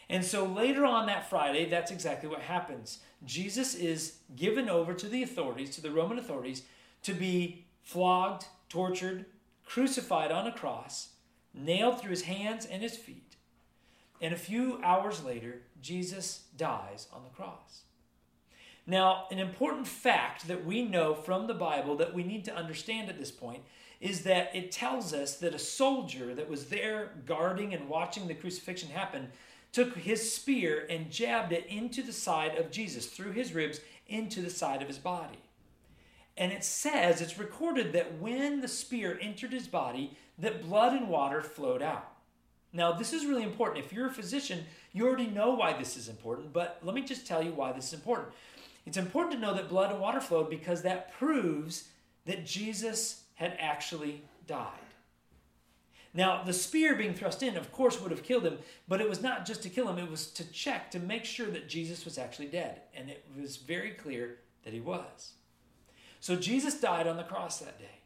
And 0.09 0.25
so 0.25 0.45
later 0.45 0.85
on 0.85 1.07
that 1.07 1.31
Friday, 1.31 1.69
that's 1.69 1.91
exactly 1.91 2.29
what 2.29 2.41
happens. 2.41 2.99
Jesus 3.25 3.75
is 3.75 4.17
given 4.37 4.69
over 4.69 4.95
to 4.95 5.09
the 5.09 5.23
authorities, 5.23 5.71
to 5.71 5.81
the 5.81 5.91
Roman 5.91 6.19
authorities, 6.19 6.63
to 7.03 7.15
be 7.15 7.65
flogged, 7.83 8.47
tortured, 8.69 9.27
crucified 9.65 10.31
on 10.31 10.47
a 10.47 10.53
cross, 10.53 11.09
nailed 11.55 12.01
through 12.01 12.11
his 12.11 12.23
hands 12.23 12.67
and 12.67 12.83
his 12.83 12.97
feet. 12.97 13.37
And 14.21 14.33
a 14.33 14.39
few 14.39 14.81
hours 14.83 15.25
later, 15.25 15.63
Jesus 15.81 16.45
dies 16.57 17.09
on 17.13 17.25
the 17.25 17.31
cross. 17.31 17.83
Now, 18.87 19.27
an 19.31 19.39
important 19.39 19.87
fact 19.87 20.47
that 20.49 20.65
we 20.65 20.85
know 20.85 21.15
from 21.15 21.47
the 21.47 21.55
Bible 21.55 21.97
that 21.97 22.15
we 22.15 22.23
need 22.23 22.45
to 22.45 22.55
understand 22.55 23.09
at 23.09 23.19
this 23.19 23.31
point 23.31 23.63
is 24.01 24.23
that 24.25 24.55
it 24.55 24.71
tells 24.71 25.15
us 25.15 25.37
that 25.37 25.55
a 25.55 25.59
soldier 25.59 26.35
that 26.35 26.51
was 26.51 26.67
there 26.67 27.13
guarding 27.25 27.73
and 27.73 27.89
watching 27.89 28.29
the 28.29 28.35
crucifixion 28.35 28.91
happen 28.91 29.29
took 29.75 29.97
his 29.97 30.33
spear 30.33 30.87
and 30.89 31.11
jabbed 31.11 31.53
it 31.53 31.67
into 31.67 32.01
the 32.01 32.13
side 32.13 32.57
of 32.57 32.71
Jesus, 32.71 33.07
through 33.07 33.33
his 33.33 33.53
ribs, 33.53 33.81
into 34.07 34.41
the 34.41 34.49
side 34.49 34.81
of 34.81 34.89
his 34.89 34.99
body. 34.99 35.41
And 36.37 36.53
it 36.53 36.63
says, 36.63 37.21
it's 37.21 37.39
recorded 37.39 37.93
that 37.93 38.19
when 38.21 38.61
the 38.61 38.69
spear 38.69 39.19
entered 39.21 39.53
his 39.53 39.67
body, 39.67 40.17
that 40.39 40.63
blood 40.63 40.93
and 40.93 41.09
water 41.09 41.43
flowed 41.43 41.83
out. 41.83 42.09
Now, 42.73 42.93
this 42.93 43.13
is 43.13 43.27
really 43.27 43.43
important. 43.43 43.85
If 43.85 43.93
you're 43.93 44.07
a 44.07 44.13
physician, 44.13 44.65
you 44.93 45.07
already 45.07 45.27
know 45.27 45.55
why 45.55 45.73
this 45.77 45.97
is 45.97 46.09
important, 46.09 46.53
but 46.53 46.79
let 46.85 46.95
me 46.95 47.03
just 47.03 47.27
tell 47.27 47.43
you 47.43 47.51
why 47.51 47.73
this 47.73 47.89
is 47.89 47.95
important. 47.95 48.29
It's 48.87 48.97
important 48.97 49.35
to 49.35 49.41
know 49.41 49.55
that 49.55 49.69
blood 49.69 49.91
and 49.91 50.01
water 50.01 50.21
flowed 50.21 50.51
because 50.51 50.83
that 50.83 51.13
proves 51.15 51.89
that 52.27 52.47
Jesus 52.47 53.23
had 53.35 53.57
actually 53.59 54.23
died. 54.47 54.84
Now, 56.17 56.45
the 56.45 56.53
spear 56.53 56.95
being 56.95 57.13
thrust 57.13 57.43
in, 57.43 57.57
of 57.57 57.73
course, 57.73 58.01
would 58.01 58.13
have 58.13 58.23
killed 58.23 58.45
him, 58.45 58.59
but 58.87 59.01
it 59.01 59.09
was 59.09 59.21
not 59.21 59.45
just 59.45 59.65
to 59.65 59.69
kill 59.69 59.89
him, 59.89 59.99
it 59.99 60.09
was 60.09 60.29
to 60.29 60.51
check 60.53 60.93
to 60.93 61.01
make 61.01 61.25
sure 61.25 61.49
that 61.49 61.69
Jesus 61.69 62.05
was 62.05 62.19
actually 62.19 62.47
dead. 62.47 62.83
And 62.95 63.11
it 63.11 63.27
was 63.39 63.57
very 63.57 63.91
clear 63.91 64.39
that 64.63 64.73
he 64.73 64.81
was. 64.81 65.33
So 66.21 66.37
Jesus 66.37 66.81
died 66.81 67.09
on 67.09 67.17
the 67.17 67.25
cross 67.25 67.59
that 67.59 67.81
day. 67.81 68.01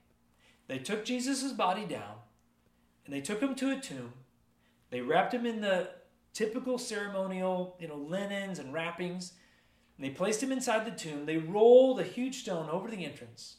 They 0.69 0.79
took 0.79 1.05
Jesus' 1.05 1.53
body 1.53 1.85
down 1.85 2.17
and 3.05 3.15
they 3.15 3.21
took 3.21 3.41
him 3.41 3.55
to 3.57 3.71
a 3.71 3.81
tomb. 3.81 4.15
They 4.91 5.03
wrapped 5.03 5.35
him 5.35 5.45
in 5.45 5.61
the 5.61 5.91
typical 6.33 6.79
ceremonial, 6.79 7.77
you 7.79 7.89
know, 7.89 7.97
linens 7.97 8.59
and 8.59 8.73
wrappings. 8.73 9.35
And 9.97 10.07
they 10.07 10.11
placed 10.11 10.43
him 10.43 10.53
inside 10.53 10.87
the 10.87 10.99
tomb. 10.99 11.27
They 11.27 11.37
rolled 11.37 12.01
a 12.01 12.05
huge 12.05 12.41
stone 12.41 12.71
over 12.71 12.91
the 12.91 13.05
entrance. 13.05 13.57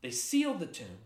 They 0.00 0.10
sealed 0.10 0.60
the 0.60 0.66
tomb. 0.66 0.98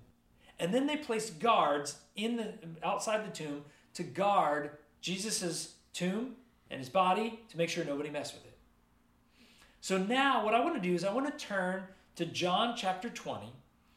And 0.58 0.73
then 0.73 0.87
they 0.87 0.96
placed 0.96 1.40
guards 1.40 1.99
in 2.16 2.37
the 2.37 2.52
outside 2.82 3.26
the 3.26 3.34
tomb 3.34 3.64
to 3.94 4.02
guard 4.02 4.70
Jesus' 5.00 5.75
tomb 5.92 6.37
and 6.70 6.78
his 6.80 6.88
body 6.88 7.40
to 7.50 7.56
make 7.58 7.68
sure 7.68 7.84
nobody 7.84 8.11
messed 8.11 8.34
with 8.34 8.44
it. 8.44 8.56
So 9.80 9.99
now 9.99 10.44
what 10.44 10.54
I 10.54 10.61
want 10.61 10.75
to 10.75 10.80
do 10.80 10.94
is 10.94 11.04
I 11.04 11.12
want 11.12 11.26
to 11.26 11.44
turn 11.44 11.84
to 12.16 12.25
John 12.25 12.75
chapter 12.76 13.08
20. 13.08 13.52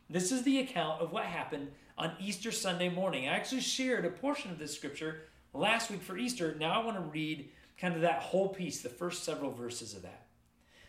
This 0.10 0.32
is 0.32 0.44
the 0.44 0.60
account 0.60 1.02
of 1.02 1.12
what 1.12 1.26
happened 1.26 1.70
on 1.98 2.12
Easter 2.20 2.52
Sunday 2.52 2.90
morning. 2.90 3.28
I 3.28 3.36
actually 3.36 3.62
shared 3.62 4.06
a 4.06 4.10
portion 4.10 4.52
of 4.52 4.60
this 4.60 4.76
scripture 4.76 5.22
last 5.54 5.90
week 5.90 6.02
for 6.02 6.18
Easter. 6.18 6.56
Now 6.60 6.82
I 6.82 6.86
want 6.86 6.98
to 6.98 7.04
read 7.04 7.50
kind 7.80 7.96
of 7.96 8.02
that 8.02 8.22
whole 8.22 8.50
piece, 8.50 8.82
the 8.82 8.90
first 8.90 9.24
several 9.24 9.52
verses 9.52 9.94
of 9.94 10.02
that. 10.04 10.26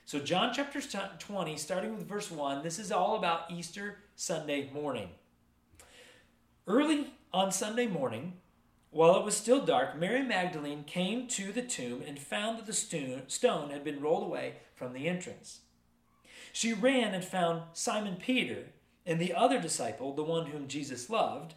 So, 0.05 0.19
John 0.19 0.53
chapter 0.55 0.81
20, 1.19 1.57
starting 1.59 1.95
with 1.95 2.09
verse 2.09 2.31
1, 2.31 2.63
this 2.63 2.79
is 2.79 2.91
all 2.91 3.17
about 3.17 3.51
Easter 3.51 3.99
Sunday 4.17 4.71
morning. 4.73 5.11
Early 6.69 7.15
on 7.33 7.51
Sunday 7.51 7.87
morning, 7.87 8.35
while 8.91 9.17
it 9.19 9.25
was 9.25 9.35
still 9.35 9.65
dark, 9.65 9.99
Mary 9.99 10.23
Magdalene 10.23 10.85
came 10.85 11.27
to 11.29 11.51
the 11.51 11.63
tomb 11.63 12.03
and 12.07 12.19
found 12.19 12.59
that 12.59 12.67
the 12.67 12.75
stone 13.27 13.71
had 13.71 13.83
been 13.83 14.03
rolled 14.03 14.25
away 14.25 14.57
from 14.75 14.93
the 14.93 15.09
entrance. 15.09 15.61
She 16.53 16.75
ran 16.75 17.15
and 17.15 17.25
found 17.25 17.63
Simon 17.73 18.17
Peter 18.17 18.67
and 19.07 19.19
the 19.19 19.33
other 19.33 19.59
disciple, 19.59 20.13
the 20.15 20.23
one 20.23 20.49
whom 20.49 20.69
Jesus 20.69 21.09
loved. 21.09 21.55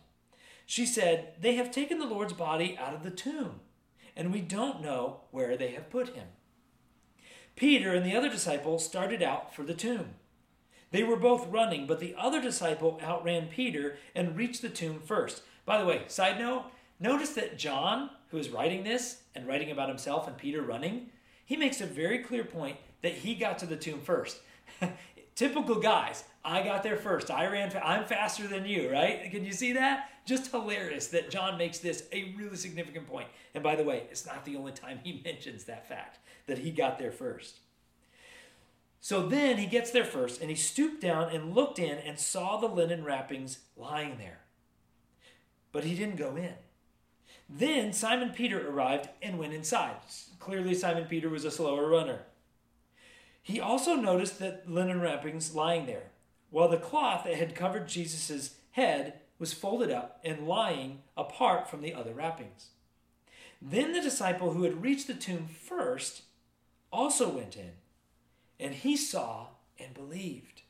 She 0.65 0.85
said, 0.85 1.33
They 1.41 1.55
have 1.55 1.71
taken 1.71 1.99
the 1.99 2.05
Lord's 2.05 2.31
body 2.31 2.77
out 2.79 2.93
of 2.93 3.03
the 3.03 3.11
tomb, 3.11 3.59
and 4.15 4.31
we 4.31 4.39
don't 4.39 4.81
know 4.81 5.23
where 5.31 5.57
they 5.57 5.71
have 5.71 5.89
put 5.89 6.15
him. 6.15 6.27
Peter 7.57 7.93
and 7.93 8.05
the 8.05 8.15
other 8.15 8.29
disciple 8.29 8.79
started 8.79 9.21
out 9.21 9.53
for 9.53 9.63
the 9.63 9.73
tomb. 9.73 10.11
They 10.91 11.03
were 11.03 11.15
both 11.15 11.47
running, 11.47 11.87
but 11.87 11.99
the 11.99 12.15
other 12.17 12.41
disciple 12.41 12.99
outran 13.01 13.47
Peter 13.47 13.97
and 14.13 14.35
reached 14.35 14.61
the 14.61 14.69
tomb 14.69 14.99
first. 14.99 15.41
By 15.65 15.79
the 15.79 15.85
way, 15.85 16.03
side 16.07 16.37
note, 16.37 16.65
notice 16.99 17.31
that 17.31 17.57
John, 17.57 18.09
who 18.29 18.37
is 18.37 18.49
writing 18.49 18.83
this 18.83 19.21
and 19.33 19.47
writing 19.47 19.71
about 19.71 19.89
himself 19.89 20.27
and 20.27 20.37
Peter 20.37 20.61
running, 20.61 21.09
he 21.45 21.55
makes 21.55 21.81
a 21.81 21.85
very 21.85 22.19
clear 22.19 22.43
point 22.43 22.77
that 23.01 23.13
he 23.13 23.35
got 23.35 23.57
to 23.59 23.65
the 23.65 23.77
tomb 23.77 24.01
first. 24.01 24.39
Typical 25.35 25.75
guys. 25.79 26.25
I 26.43 26.63
got 26.63 26.83
there 26.83 26.97
first. 26.97 27.31
I 27.31 27.47
ran. 27.47 27.71
I'm 27.83 28.05
faster 28.05 28.47
than 28.47 28.65
you, 28.65 28.91
right? 28.91 29.29
Can 29.31 29.45
you 29.45 29.53
see 29.53 29.73
that? 29.73 30.09
Just 30.25 30.51
hilarious 30.51 31.07
that 31.07 31.29
John 31.29 31.57
makes 31.57 31.79
this 31.79 32.03
a 32.11 32.33
really 32.37 32.57
significant 32.57 33.07
point. 33.07 33.27
And 33.53 33.63
by 33.63 33.75
the 33.75 33.83
way, 33.83 34.03
it's 34.09 34.25
not 34.25 34.43
the 34.43 34.55
only 34.55 34.71
time 34.71 34.99
he 35.03 35.21
mentions 35.25 35.63
that 35.65 35.87
fact 35.87 36.19
that 36.47 36.57
he 36.57 36.71
got 36.71 36.99
there 36.99 37.11
first. 37.11 37.59
So 39.03 39.25
then 39.25 39.57
he 39.57 39.65
gets 39.65 39.89
there 39.89 40.05
first, 40.05 40.41
and 40.41 40.49
he 40.51 40.55
stooped 40.55 41.01
down 41.01 41.35
and 41.35 41.55
looked 41.55 41.79
in 41.79 41.97
and 41.97 42.19
saw 42.19 42.57
the 42.57 42.67
linen 42.67 43.03
wrappings 43.03 43.57
lying 43.75 44.19
there. 44.19 44.41
But 45.71 45.83
he 45.83 45.95
didn't 45.95 46.17
go 46.17 46.35
in. 46.35 46.53
Then 47.49 47.93
Simon 47.93 48.29
Peter 48.29 48.69
arrived 48.69 49.09
and 49.21 49.39
went 49.39 49.53
inside. 49.53 49.95
Clearly, 50.39 50.75
Simon 50.75 51.05
Peter 51.05 51.29
was 51.29 51.43
a 51.43 51.51
slower 51.51 51.89
runner. 51.89 52.19
He 53.41 53.59
also 53.59 53.95
noticed 53.95 54.37
that 54.37 54.69
linen 54.69 55.01
wrappings 55.01 55.55
lying 55.55 55.87
there, 55.87 56.11
while 56.51 56.69
the 56.69 56.77
cloth 56.77 57.23
that 57.23 57.35
had 57.35 57.55
covered 57.55 57.87
Jesus' 57.87 58.55
head 58.71 59.15
was 59.39 59.51
folded 59.51 59.89
up 59.89 60.19
and 60.23 60.47
lying 60.47 61.01
apart 61.17 61.67
from 61.67 61.81
the 61.81 61.95
other 61.95 62.13
wrappings. 62.13 62.67
Then 63.59 63.93
the 63.93 64.01
disciple 64.01 64.53
who 64.53 64.63
had 64.63 64.83
reached 64.83 65.07
the 65.07 65.15
tomb 65.15 65.47
first 65.47 66.21
also 66.91 67.27
went 67.29 67.57
in, 67.57 67.71
and 68.61 68.73
he 68.75 68.95
saw 68.95 69.47
and 69.79 69.93
believed. 69.93 70.61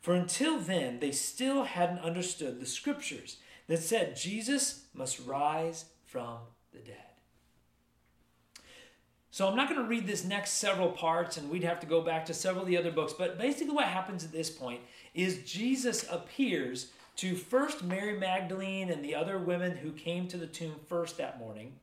For 0.00 0.14
until 0.14 0.58
then, 0.58 0.98
they 0.98 1.12
still 1.12 1.64
hadn't 1.64 1.98
understood 2.00 2.58
the 2.58 2.66
scriptures 2.66 3.36
that 3.66 3.82
said 3.82 4.16
Jesus 4.16 4.86
must 4.94 5.20
rise 5.20 5.84
from 6.06 6.38
the 6.72 6.78
dead. 6.78 6.96
So 9.30 9.46
I'm 9.46 9.54
not 9.56 9.68
going 9.68 9.80
to 9.80 9.86
read 9.86 10.06
this 10.06 10.24
next 10.24 10.52
several 10.54 10.90
parts, 10.90 11.36
and 11.36 11.48
we'd 11.48 11.62
have 11.62 11.78
to 11.80 11.86
go 11.86 12.00
back 12.00 12.26
to 12.26 12.34
several 12.34 12.62
of 12.62 12.68
the 12.68 12.76
other 12.76 12.90
books. 12.90 13.12
But 13.16 13.38
basically, 13.38 13.74
what 13.74 13.84
happens 13.84 14.24
at 14.24 14.32
this 14.32 14.50
point 14.50 14.80
is 15.14 15.44
Jesus 15.44 16.04
appears 16.10 16.90
to 17.16 17.36
first 17.36 17.84
Mary 17.84 18.18
Magdalene 18.18 18.90
and 18.90 19.04
the 19.04 19.14
other 19.14 19.38
women 19.38 19.76
who 19.76 19.92
came 19.92 20.26
to 20.28 20.36
the 20.36 20.46
tomb 20.46 20.74
first 20.88 21.18
that 21.18 21.38
morning. 21.38 21.74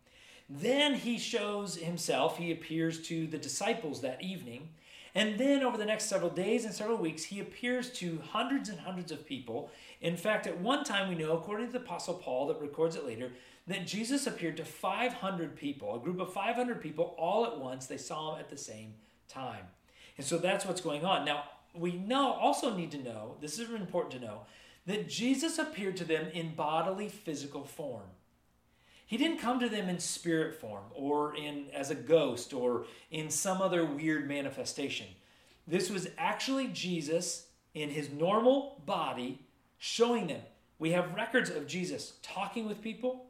Then 0.50 0.96
he 0.96 1.18
shows 1.18 1.76
himself, 1.76 2.38
he 2.38 2.52
appears 2.52 3.02
to 3.08 3.28
the 3.28 3.38
disciples 3.38 4.02
that 4.02 4.22
evening. 4.22 4.70
And 5.18 5.36
then 5.40 5.64
over 5.64 5.80
the 5.80 5.86
next 5.86 6.06
several 6.06 6.30
days 6.30 6.64
and 6.64 6.72
several 6.72 7.00
weeks, 7.00 7.24
he 7.24 7.40
appears 7.40 7.90
to 7.94 8.22
hundreds 8.30 8.70
and 8.70 8.80
hundreds 8.80 9.12
of 9.12 9.26
people. 9.26 9.72
In 10.00 10.16
fact, 10.16 10.46
at 10.46 10.60
one 10.60 10.84
time, 10.84 11.10
we 11.10 11.16
know, 11.16 11.32
according 11.32 11.66
to 11.66 11.74
the 11.74 11.80
Apostle 11.80 12.14
Paul 12.14 12.46
that 12.48 12.62
records 12.62 12.96
it 12.96 13.04
later, 13.04 13.32
that 13.66 13.88
Jesus 13.88 14.28
appeared 14.28 14.58
to 14.58 14.64
500 14.64 15.56
people, 15.56 15.96
a 15.96 16.00
group 16.00 16.20
of 16.20 16.32
500 16.32 16.80
people 16.80 17.16
all 17.18 17.48
at 17.48 17.58
once. 17.58 17.88
They 17.88 17.98
saw 17.98 18.36
him 18.36 18.42
at 18.42 18.52
the 18.52 18.58
same 18.58 18.94
time. 19.28 19.66
And 20.18 20.26
so 20.26 20.38
that's 20.38 20.68
what's 20.68 20.82
going 20.82 21.04
on. 21.04 21.26
Now, 21.26 21.46
we 21.74 21.94
know 21.94 22.34
also 22.34 22.76
need 22.76 22.92
to 22.92 23.04
know, 23.04 23.38
this 23.42 23.58
is 23.58 23.72
important 23.72 24.22
to 24.22 24.26
know, 24.28 24.42
that 24.86 25.10
Jesus 25.10 25.58
appeared 25.58 25.98
to 25.98 26.06
them 26.06 26.28
in 26.32 26.54
bodily 26.54 27.10
physical 27.10 27.64
form. 27.64 28.06
He 29.08 29.16
didn't 29.16 29.40
come 29.40 29.62
to 29.62 29.70
them 29.70 29.88
in 29.88 30.00
spirit 30.00 30.60
form 30.60 30.84
or 30.94 31.34
in 31.36 31.70
as 31.74 31.90
a 31.90 31.96
ghost 31.96 32.54
or 32.54 32.86
in 33.10 33.30
some 33.30 33.62
other 33.62 33.86
weird 33.86 34.28
manifestation. 34.28 35.08
This 35.66 35.90
was 35.90 36.10
actually 36.18 36.68
Jesus 36.68 37.48
in 37.74 37.90
his 37.90 38.10
normal 38.12 38.82
body 38.86 39.40
showing 39.78 40.28
them. 40.28 40.42
We 40.78 40.92
have 40.92 41.16
records 41.16 41.50
of 41.50 41.68
Jesus 41.68 42.14
talking 42.22 42.68
with 42.68 42.82
people, 42.82 43.28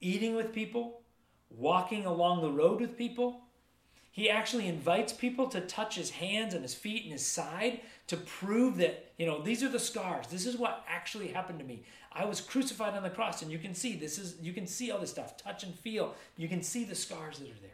eating 0.00 0.34
with 0.34 0.54
people, 0.54 1.02
walking 1.50 2.06
along 2.06 2.40
the 2.40 2.50
road 2.50 2.80
with 2.80 2.96
people. 2.96 3.42
He 4.14 4.30
actually 4.30 4.68
invites 4.68 5.12
people 5.12 5.48
to 5.48 5.60
touch 5.60 5.96
his 5.96 6.10
hands 6.10 6.54
and 6.54 6.62
his 6.62 6.72
feet 6.72 7.02
and 7.02 7.10
his 7.10 7.26
side 7.26 7.80
to 8.06 8.16
prove 8.16 8.76
that, 8.76 9.12
you 9.18 9.26
know, 9.26 9.42
these 9.42 9.60
are 9.64 9.68
the 9.68 9.80
scars. 9.80 10.28
This 10.28 10.46
is 10.46 10.56
what 10.56 10.84
actually 10.88 11.26
happened 11.26 11.58
to 11.58 11.64
me. 11.64 11.82
I 12.12 12.24
was 12.24 12.40
crucified 12.40 12.94
on 12.94 13.02
the 13.02 13.10
cross 13.10 13.42
and 13.42 13.50
you 13.50 13.58
can 13.58 13.74
see 13.74 13.96
this 13.96 14.16
is 14.18 14.36
you 14.40 14.52
can 14.52 14.68
see 14.68 14.92
all 14.92 15.00
this 15.00 15.10
stuff, 15.10 15.36
touch 15.36 15.64
and 15.64 15.74
feel. 15.74 16.14
You 16.36 16.46
can 16.46 16.62
see 16.62 16.84
the 16.84 16.94
scars 16.94 17.40
that 17.40 17.48
are 17.48 17.60
there. 17.60 17.70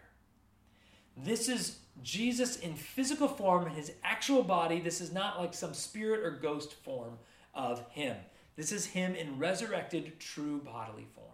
This 1.15 1.47
is 1.47 1.77
Jesus 2.03 2.57
in 2.57 2.75
physical 2.75 3.29
form 3.29 3.67
in 3.67 3.75
his 3.75 3.93
actual 4.03 4.43
body. 4.43 4.81
This 4.81 5.03
is 5.03 5.13
not 5.13 5.39
like 5.39 5.53
some 5.53 5.75
spirit 5.75 6.25
or 6.25 6.31
ghost 6.31 6.73
form 6.73 7.19
of 7.55 7.85
him. 7.91 8.17
This 8.57 8.73
is 8.73 8.87
him 8.87 9.15
in 9.15 9.39
resurrected 9.39 10.19
true 10.19 10.63
bodily 10.65 11.07
form. 11.15 11.27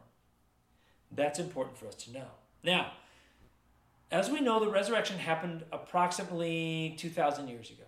That's 1.13 1.39
important 1.39 1.79
for 1.79 1.87
us 1.87 1.95
to 1.95 2.13
know. 2.13 2.27
Now, 2.65 2.91
as 4.11 4.31
we 4.31 4.41
know, 4.41 4.61
the 4.61 4.69
resurrection 4.69 5.19
happened 5.19 5.65
approximately 5.73 6.95
2,000 6.99 7.49
years 7.49 7.71
ago. 7.71 7.85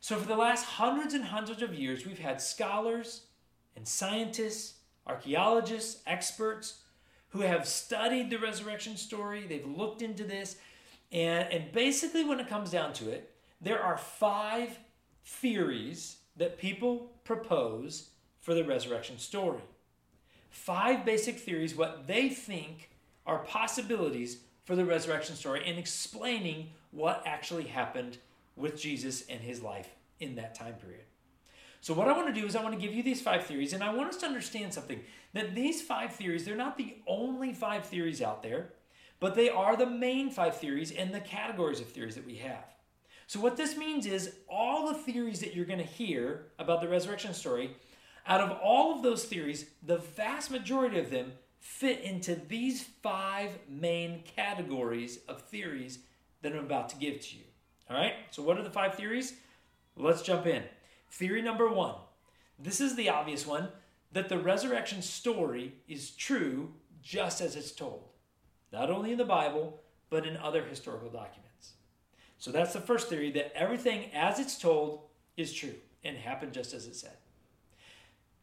So, 0.00 0.16
for 0.16 0.26
the 0.26 0.36
last 0.36 0.64
hundreds 0.64 1.14
and 1.14 1.24
hundreds 1.24 1.62
of 1.62 1.74
years, 1.74 2.06
we've 2.06 2.18
had 2.18 2.40
scholars 2.40 3.22
and 3.74 3.86
scientists, 3.86 4.74
archaeologists, 5.06 6.02
experts 6.06 6.82
who 7.30 7.40
have 7.40 7.66
studied 7.66 8.30
the 8.30 8.38
resurrection 8.38 8.96
story. 8.96 9.46
They've 9.46 9.66
looked 9.66 10.02
into 10.02 10.24
this. 10.24 10.56
And, 11.10 11.52
and 11.52 11.72
basically, 11.72 12.24
when 12.24 12.38
it 12.38 12.48
comes 12.48 12.70
down 12.70 12.92
to 12.94 13.10
it, 13.10 13.32
there 13.60 13.82
are 13.82 13.98
five 13.98 14.78
theories 15.24 16.18
that 16.36 16.58
people 16.58 17.10
propose 17.24 18.10
for 18.38 18.54
the 18.54 18.64
resurrection 18.64 19.18
story 19.18 19.62
five 20.56 21.04
basic 21.04 21.38
theories, 21.38 21.74
what 21.76 22.06
they 22.06 22.28
think 22.28 22.90
are 23.26 23.40
possibilities 23.40 24.38
for 24.66 24.76
the 24.76 24.84
resurrection 24.84 25.36
story, 25.36 25.62
and 25.64 25.78
explaining 25.78 26.70
what 26.90 27.22
actually 27.24 27.64
happened 27.64 28.18
with 28.56 28.78
Jesus 28.78 29.24
and 29.28 29.40
his 29.40 29.62
life 29.62 29.88
in 30.20 30.34
that 30.34 30.54
time 30.54 30.74
period. 30.74 31.04
So, 31.80 31.94
what 31.94 32.08
I 32.08 32.12
want 32.12 32.34
to 32.34 32.38
do 32.38 32.46
is, 32.46 32.56
I 32.56 32.62
want 32.62 32.74
to 32.74 32.80
give 32.80 32.94
you 32.94 33.02
these 33.02 33.22
five 33.22 33.44
theories, 33.44 33.72
and 33.72 33.82
I 33.82 33.94
want 33.94 34.08
us 34.08 34.16
to 34.18 34.26
understand 34.26 34.74
something 34.74 35.00
that 35.34 35.54
these 35.54 35.80
five 35.80 36.12
theories, 36.12 36.44
they're 36.44 36.56
not 36.56 36.76
the 36.76 36.96
only 37.06 37.52
five 37.52 37.86
theories 37.86 38.20
out 38.20 38.42
there, 38.42 38.72
but 39.20 39.34
they 39.34 39.48
are 39.48 39.76
the 39.76 39.86
main 39.86 40.30
five 40.30 40.56
theories 40.56 40.90
and 40.90 41.14
the 41.14 41.20
categories 41.20 41.80
of 41.80 41.86
theories 41.88 42.16
that 42.16 42.26
we 42.26 42.36
have. 42.36 42.64
So, 43.28 43.38
what 43.38 43.56
this 43.56 43.76
means 43.76 44.04
is, 44.04 44.34
all 44.48 44.88
the 44.88 44.98
theories 44.98 45.40
that 45.40 45.54
you're 45.54 45.64
going 45.64 45.78
to 45.78 45.84
hear 45.84 46.46
about 46.58 46.80
the 46.80 46.88
resurrection 46.88 47.34
story 47.34 47.76
out 48.26 48.40
of 48.40 48.58
all 48.60 48.96
of 48.96 49.02
those 49.02 49.24
theories, 49.24 49.66
the 49.84 49.98
vast 49.98 50.50
majority 50.50 50.98
of 50.98 51.10
them 51.10 51.32
fit 51.66 52.00
into 52.00 52.34
these 52.34 52.84
five 53.02 53.50
main 53.68 54.22
categories 54.34 55.18
of 55.28 55.42
theories 55.42 55.98
that 56.40 56.52
I'm 56.52 56.64
about 56.64 56.88
to 56.90 56.96
give 56.96 57.20
to 57.20 57.36
you. 57.36 57.42
All 57.90 57.96
right, 57.96 58.14
so 58.30 58.42
what 58.42 58.56
are 58.56 58.62
the 58.62 58.70
five 58.70 58.94
theories? 58.94 59.34
Let's 59.94 60.22
jump 60.22 60.46
in. 60.46 60.62
Theory 61.10 61.42
number 61.42 61.68
one 61.68 61.96
this 62.58 62.80
is 62.80 62.96
the 62.96 63.10
obvious 63.10 63.46
one 63.46 63.68
that 64.12 64.30
the 64.30 64.38
resurrection 64.38 65.02
story 65.02 65.74
is 65.86 66.12
true 66.12 66.72
just 67.02 67.42
as 67.42 67.54
it's 67.56 67.72
told, 67.72 68.04
not 68.72 68.88
only 68.88 69.12
in 69.12 69.18
the 69.18 69.24
Bible, 69.24 69.82
but 70.08 70.24
in 70.24 70.38
other 70.38 70.64
historical 70.64 71.10
documents. 71.10 71.72
So 72.38 72.50
that's 72.50 72.72
the 72.72 72.80
first 72.80 73.08
theory 73.08 73.30
that 73.32 73.52
everything 73.54 74.10
as 74.14 74.38
it's 74.38 74.58
told 74.58 75.00
is 75.36 75.52
true 75.52 75.74
and 76.02 76.16
happened 76.16 76.54
just 76.54 76.72
as 76.72 76.86
it 76.86 76.96
said. 76.96 77.18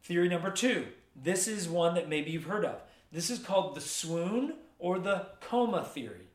Theory 0.02 0.28
number 0.28 0.50
two 0.50 0.86
this 1.16 1.48
is 1.48 1.68
one 1.68 1.94
that 1.94 2.08
maybe 2.08 2.30
you've 2.30 2.44
heard 2.44 2.64
of. 2.64 2.80
This 3.14 3.30
is 3.30 3.38
called 3.38 3.76
the 3.76 3.80
swoon 3.80 4.54
or 4.80 4.98
the 4.98 5.26
coma 5.40 5.84
theory. 5.84 6.26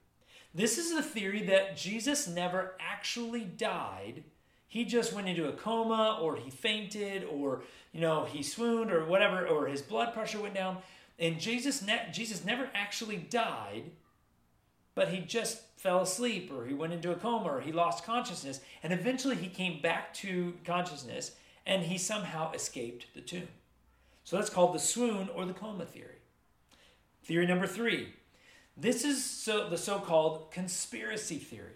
This 0.55 0.77
is 0.77 0.95
the 0.95 1.03
theory 1.03 1.43
that 1.43 1.75
Jesus 1.75 2.25
never 2.25 2.75
actually 2.79 3.43
died. 3.43 4.23
He 4.69 4.85
just 4.85 5.11
went 5.11 5.27
into 5.27 5.49
a 5.49 5.51
coma 5.51 6.17
or 6.21 6.37
he 6.37 6.49
fainted 6.49 7.25
or 7.25 7.63
you 7.91 7.99
know 7.99 8.23
he 8.23 8.41
swooned 8.41 8.93
or 8.93 9.03
whatever 9.03 9.45
or 9.45 9.67
his 9.67 9.81
blood 9.81 10.13
pressure 10.13 10.39
went 10.39 10.53
down 10.53 10.77
and 11.19 11.37
Jesus 11.37 11.85
ne- 11.85 12.07
Jesus 12.13 12.45
never 12.45 12.69
actually 12.73 13.17
died 13.17 13.91
but 14.95 15.09
he 15.09 15.19
just 15.19 15.61
fell 15.75 16.01
asleep 16.01 16.49
or 16.49 16.65
he 16.65 16.73
went 16.73 16.93
into 16.93 17.11
a 17.11 17.15
coma 17.15 17.49
or 17.49 17.59
he 17.59 17.73
lost 17.73 18.05
consciousness 18.05 18.61
and 18.83 18.93
eventually 18.93 19.35
he 19.35 19.49
came 19.49 19.81
back 19.81 20.13
to 20.13 20.53
consciousness 20.63 21.31
and 21.65 21.83
he 21.83 21.97
somehow 21.97 22.53
escaped 22.53 23.07
the 23.13 23.21
tomb. 23.21 23.49
So 24.23 24.37
that's 24.37 24.49
called 24.49 24.73
the 24.73 24.79
swoon 24.79 25.27
or 25.35 25.45
the 25.45 25.53
coma 25.53 25.85
theory. 25.85 26.18
Theory 27.29 27.45
number 27.45 27.67
three 27.67 28.07
this 28.75 29.05
is 29.05 29.23
so, 29.23 29.69
the 29.69 29.77
so 29.77 29.99
called 29.99 30.49
conspiracy 30.49 31.37
theory. 31.37 31.73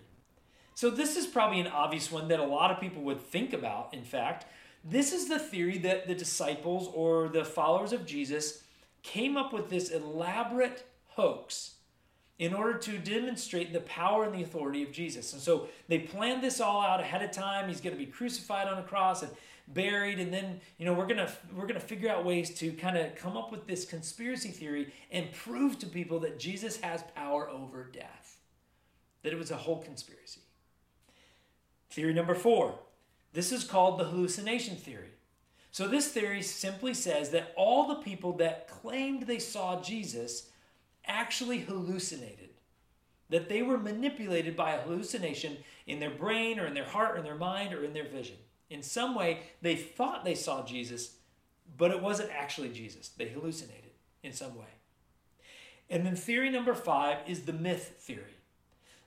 So, 0.73 0.89
this 0.89 1.15
is 1.15 1.27
probably 1.27 1.59
an 1.59 1.67
obvious 1.67 2.11
one 2.11 2.27
that 2.29 2.39
a 2.39 2.43
lot 2.43 2.71
of 2.71 2.79
people 2.79 3.03
would 3.03 3.21
think 3.21 3.53
about, 3.53 3.93
in 3.93 4.03
fact. 4.03 4.47
This 4.83 5.13
is 5.13 5.29
the 5.29 5.37
theory 5.37 5.77
that 5.77 6.07
the 6.07 6.15
disciples 6.15 6.89
or 6.91 7.29
the 7.29 7.45
followers 7.45 7.93
of 7.93 8.07
Jesus 8.07 8.63
came 9.03 9.37
up 9.37 9.53
with 9.53 9.69
this 9.69 9.91
elaborate 9.91 10.87
hoax 11.09 11.75
in 12.39 12.55
order 12.55 12.79
to 12.79 12.97
demonstrate 12.97 13.73
the 13.73 13.81
power 13.81 14.23
and 14.23 14.33
the 14.33 14.41
authority 14.41 14.81
of 14.81 14.91
Jesus. 14.91 15.33
And 15.33 15.41
so 15.41 15.67
they 15.87 15.99
planned 15.99 16.41
this 16.41 16.59
all 16.59 16.81
out 16.81 16.99
ahead 16.99 17.21
of 17.21 17.29
time. 17.29 17.69
He's 17.69 17.79
going 17.79 17.95
to 17.95 18.03
be 18.03 18.11
crucified 18.11 18.67
on 18.67 18.79
a 18.79 18.83
cross, 18.83 19.21
and 19.21 19.31
buried 19.67 20.19
and 20.19 20.33
then 20.33 20.59
you 20.77 20.85
know 20.85 20.93
we're 20.93 21.07
gonna 21.07 21.31
we're 21.55 21.65
gonna 21.65 21.79
figure 21.79 22.09
out 22.09 22.25
ways 22.25 22.53
to 22.53 22.71
kind 22.73 22.97
of 22.97 23.15
come 23.15 23.37
up 23.37 23.51
with 23.51 23.65
this 23.65 23.85
conspiracy 23.85 24.49
theory 24.49 24.93
and 25.09 25.31
prove 25.31 25.79
to 25.79 25.85
people 25.85 26.19
that 26.19 26.37
jesus 26.37 26.81
has 26.81 27.01
power 27.15 27.49
over 27.49 27.85
death 27.85 28.37
that 29.21 29.31
it 29.31 29.39
was 29.39 29.51
a 29.51 29.55
whole 29.55 29.81
conspiracy 29.81 30.41
Theory 31.89 32.13
number 32.15 32.33
four 32.33 32.79
this 33.33 33.51
is 33.51 33.63
called 33.63 33.99
the 33.99 34.05
hallucination 34.05 34.75
theory. 34.75 35.09
So, 35.71 35.87
this 35.87 36.09
theory 36.09 36.43
simply 36.43 36.93
says 36.93 37.31
that 37.31 37.51
all 37.57 37.87
the 37.87 37.95
people 37.95 38.33
that 38.37 38.67
claimed 38.67 39.23
they 39.23 39.39
saw 39.39 39.81
Jesus 39.81 40.49
actually 41.05 41.59
hallucinated, 41.59 42.49
that 43.29 43.49
they 43.49 43.63
were 43.63 43.79
manipulated 43.79 44.55
by 44.55 44.73
a 44.73 44.81
hallucination 44.81 45.57
in 45.87 45.99
their 45.99 46.11
brain 46.11 46.59
or 46.59 46.67
in 46.67 46.75
their 46.75 46.85
heart 46.85 47.15
or 47.15 47.17
in 47.17 47.23
their 47.23 47.35
mind 47.35 47.73
or 47.73 47.83
in 47.83 47.93
their 47.93 48.07
vision. 48.07 48.37
In 48.73 48.81
some 48.81 49.13
way, 49.13 49.41
they 49.61 49.75
thought 49.75 50.25
they 50.25 50.33
saw 50.33 50.65
Jesus, 50.65 51.17
but 51.77 51.91
it 51.91 52.01
wasn't 52.01 52.31
actually 52.31 52.69
Jesus. 52.69 53.09
They 53.09 53.29
hallucinated 53.29 53.91
in 54.23 54.33
some 54.33 54.55
way. 54.55 54.65
And 55.91 56.03
then 56.03 56.15
theory 56.15 56.49
number 56.49 56.73
five 56.73 57.17
is 57.27 57.43
the 57.43 57.53
myth 57.53 57.97
theory 57.99 58.39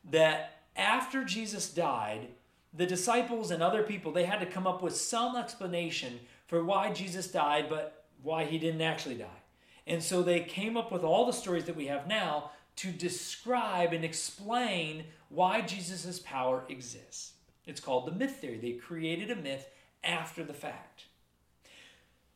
that 0.08 0.60
after 0.76 1.24
Jesus 1.24 1.68
died, 1.68 2.28
the 2.72 2.86
disciples 2.86 3.50
and 3.50 3.60
other 3.60 3.82
people 3.82 4.12
they 4.12 4.24
had 4.24 4.38
to 4.38 4.46
come 4.46 4.68
up 4.68 4.82
with 4.82 4.94
some 4.94 5.34
explanation 5.34 6.20
for 6.46 6.62
why 6.62 6.92
Jesus 6.92 7.26
died, 7.26 7.68
but 7.68 8.04
why 8.22 8.44
he 8.44 8.58
didn't 8.58 8.82
actually 8.82 9.16
die. 9.16 9.42
And 9.84 10.00
so 10.00 10.22
they 10.22 10.40
came 10.40 10.76
up 10.76 10.92
with 10.92 11.02
all 11.02 11.26
the 11.26 11.32
stories 11.32 11.64
that 11.64 11.76
we 11.76 11.86
have 11.86 12.06
now 12.06 12.52
to 12.76 12.92
describe 12.92 13.92
and 13.92 14.04
explain 14.04 15.06
why 15.28 15.60
Jesus' 15.60 16.20
power 16.20 16.62
exists. 16.68 17.32
It's 17.66 17.80
called 17.80 18.06
the 18.06 18.12
myth 18.12 18.36
theory. 18.36 18.58
They 18.58 18.72
created 18.72 19.30
a 19.30 19.36
myth 19.36 19.68
after 20.04 20.44
the 20.44 20.54
fact. 20.54 21.06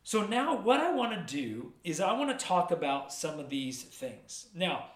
So 0.02 0.26
now, 0.26 0.56
what 0.56 0.80
I 0.80 0.92
want 0.92 1.12
to 1.12 1.34
do 1.34 1.72
is 1.84 2.00
I 2.00 2.12
want 2.12 2.36
to 2.36 2.44
talk 2.44 2.70
about 2.70 3.12
some 3.12 3.38
of 3.38 3.50
these 3.50 3.82
things. 3.82 4.46
Now, 4.54 4.86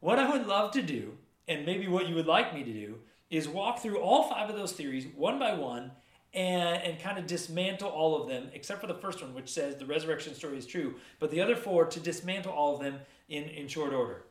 what 0.00 0.18
I 0.18 0.28
would 0.30 0.46
love 0.46 0.72
to 0.72 0.82
do, 0.82 1.12
and 1.46 1.64
maybe 1.64 1.86
what 1.86 2.08
you 2.08 2.14
would 2.14 2.26
like 2.26 2.54
me 2.54 2.64
to 2.64 2.72
do, 2.72 2.98
is 3.30 3.48
walk 3.48 3.78
through 3.80 4.00
all 4.00 4.28
five 4.28 4.50
of 4.50 4.56
those 4.56 4.72
theories 4.72 5.06
one 5.14 5.38
by 5.38 5.54
one 5.54 5.92
and, 6.32 6.82
and 6.82 7.00
kind 7.00 7.18
of 7.18 7.26
dismantle 7.26 7.88
all 7.88 8.20
of 8.20 8.28
them, 8.28 8.48
except 8.52 8.80
for 8.80 8.86
the 8.86 8.94
first 8.94 9.22
one, 9.22 9.34
which 9.34 9.52
says 9.52 9.76
the 9.76 9.86
resurrection 9.86 10.34
story 10.34 10.58
is 10.58 10.66
true, 10.66 10.94
but 11.20 11.30
the 11.30 11.40
other 11.40 11.56
four 11.56 11.86
to 11.86 12.00
dismantle 12.00 12.52
all 12.52 12.74
of 12.74 12.80
them 12.80 12.98
in, 13.28 13.44
in 13.44 13.68
short 13.68 13.92
order. 13.92 14.24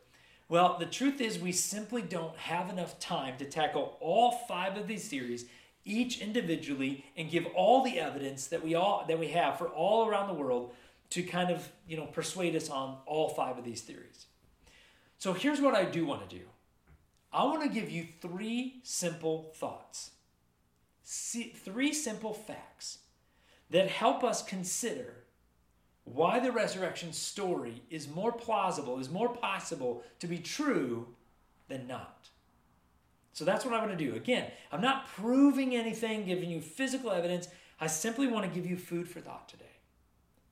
Well, 0.54 0.78
the 0.78 0.86
truth 0.86 1.20
is, 1.20 1.40
we 1.40 1.52
simply 1.52 2.04
don't 2.04 2.38
have 2.38 2.70
enough 2.70 3.00
time 3.00 3.38
to 3.38 3.46
tackle 3.46 3.98
all 4.00 4.34
five 4.48 4.78
of 4.78 4.86
these 4.86 5.08
theories 5.08 5.46
each 5.84 6.22
individually 6.22 7.06
and 7.18 7.28
give 7.28 7.48
all 7.56 7.82
the 7.82 8.00
evidence 8.00 8.46
that 8.50 8.64
we 8.64 8.76
all 8.76 9.04
that 9.08 9.18
we 9.18 9.30
have 9.30 9.58
for 9.58 9.68
all 9.70 10.08
around 10.08 10.28
the 10.28 10.36
world 10.36 10.76
to 11.10 11.24
kind 11.24 11.50
of 11.50 11.68
you 11.88 11.98
know 11.98 12.06
persuade 12.06 12.56
us 12.56 12.70
on 12.70 13.00
all 13.08 13.30
five 13.30 13.58
of 13.58 13.64
these 13.64 13.82
theories. 13.82 14.28
So 15.18 15.34
here's 15.34 15.60
what 15.60 15.74
I 15.74 15.86
do 15.86 16.06
want 16.06 16.30
to 16.30 16.36
do. 16.38 16.44
I 17.34 17.46
want 17.46 17.64
to 17.64 17.70
give 17.70 17.90
you 17.90 18.06
three 18.22 18.80
simple 18.84 19.54
thoughts, 19.56 20.12
three 21.04 21.94
simple 21.94 22.36
facts 22.36 23.00
that 23.72 23.90
help 23.90 24.24
us 24.24 24.44
consider 24.44 25.23
why 26.06 26.40
the 26.40 26.52
resurrection 26.52 27.14
story 27.14 27.82
is 27.90 28.08
more 28.08 28.32
plausible, 28.32 29.00
is 29.00 29.10
more 29.10 29.30
possible 29.30 30.04
to 30.20 30.28
be 30.28 30.38
true 30.38 31.08
than 31.68 31.88
not. 31.88 32.30
So 33.32 33.46
that's 33.46 33.66
what 33.66 33.74
I 33.74 33.80
want 33.80 33.98
to 33.98 34.06
do. 34.06 34.16
Again, 34.16 34.52
I'm 34.72 34.82
not 34.82 35.08
proving 35.08 35.76
anything, 35.76 36.26
giving 36.26 36.50
you 36.50 36.62
physical 36.62 37.12
evidence. 37.12 37.48
I 37.80 37.88
simply 37.88 38.28
want 38.28 38.46
to 38.46 38.54
give 38.54 38.70
you 38.70 38.78
food 38.78 39.08
for 39.08 39.22
thought 39.22 39.50
today. 39.50 39.66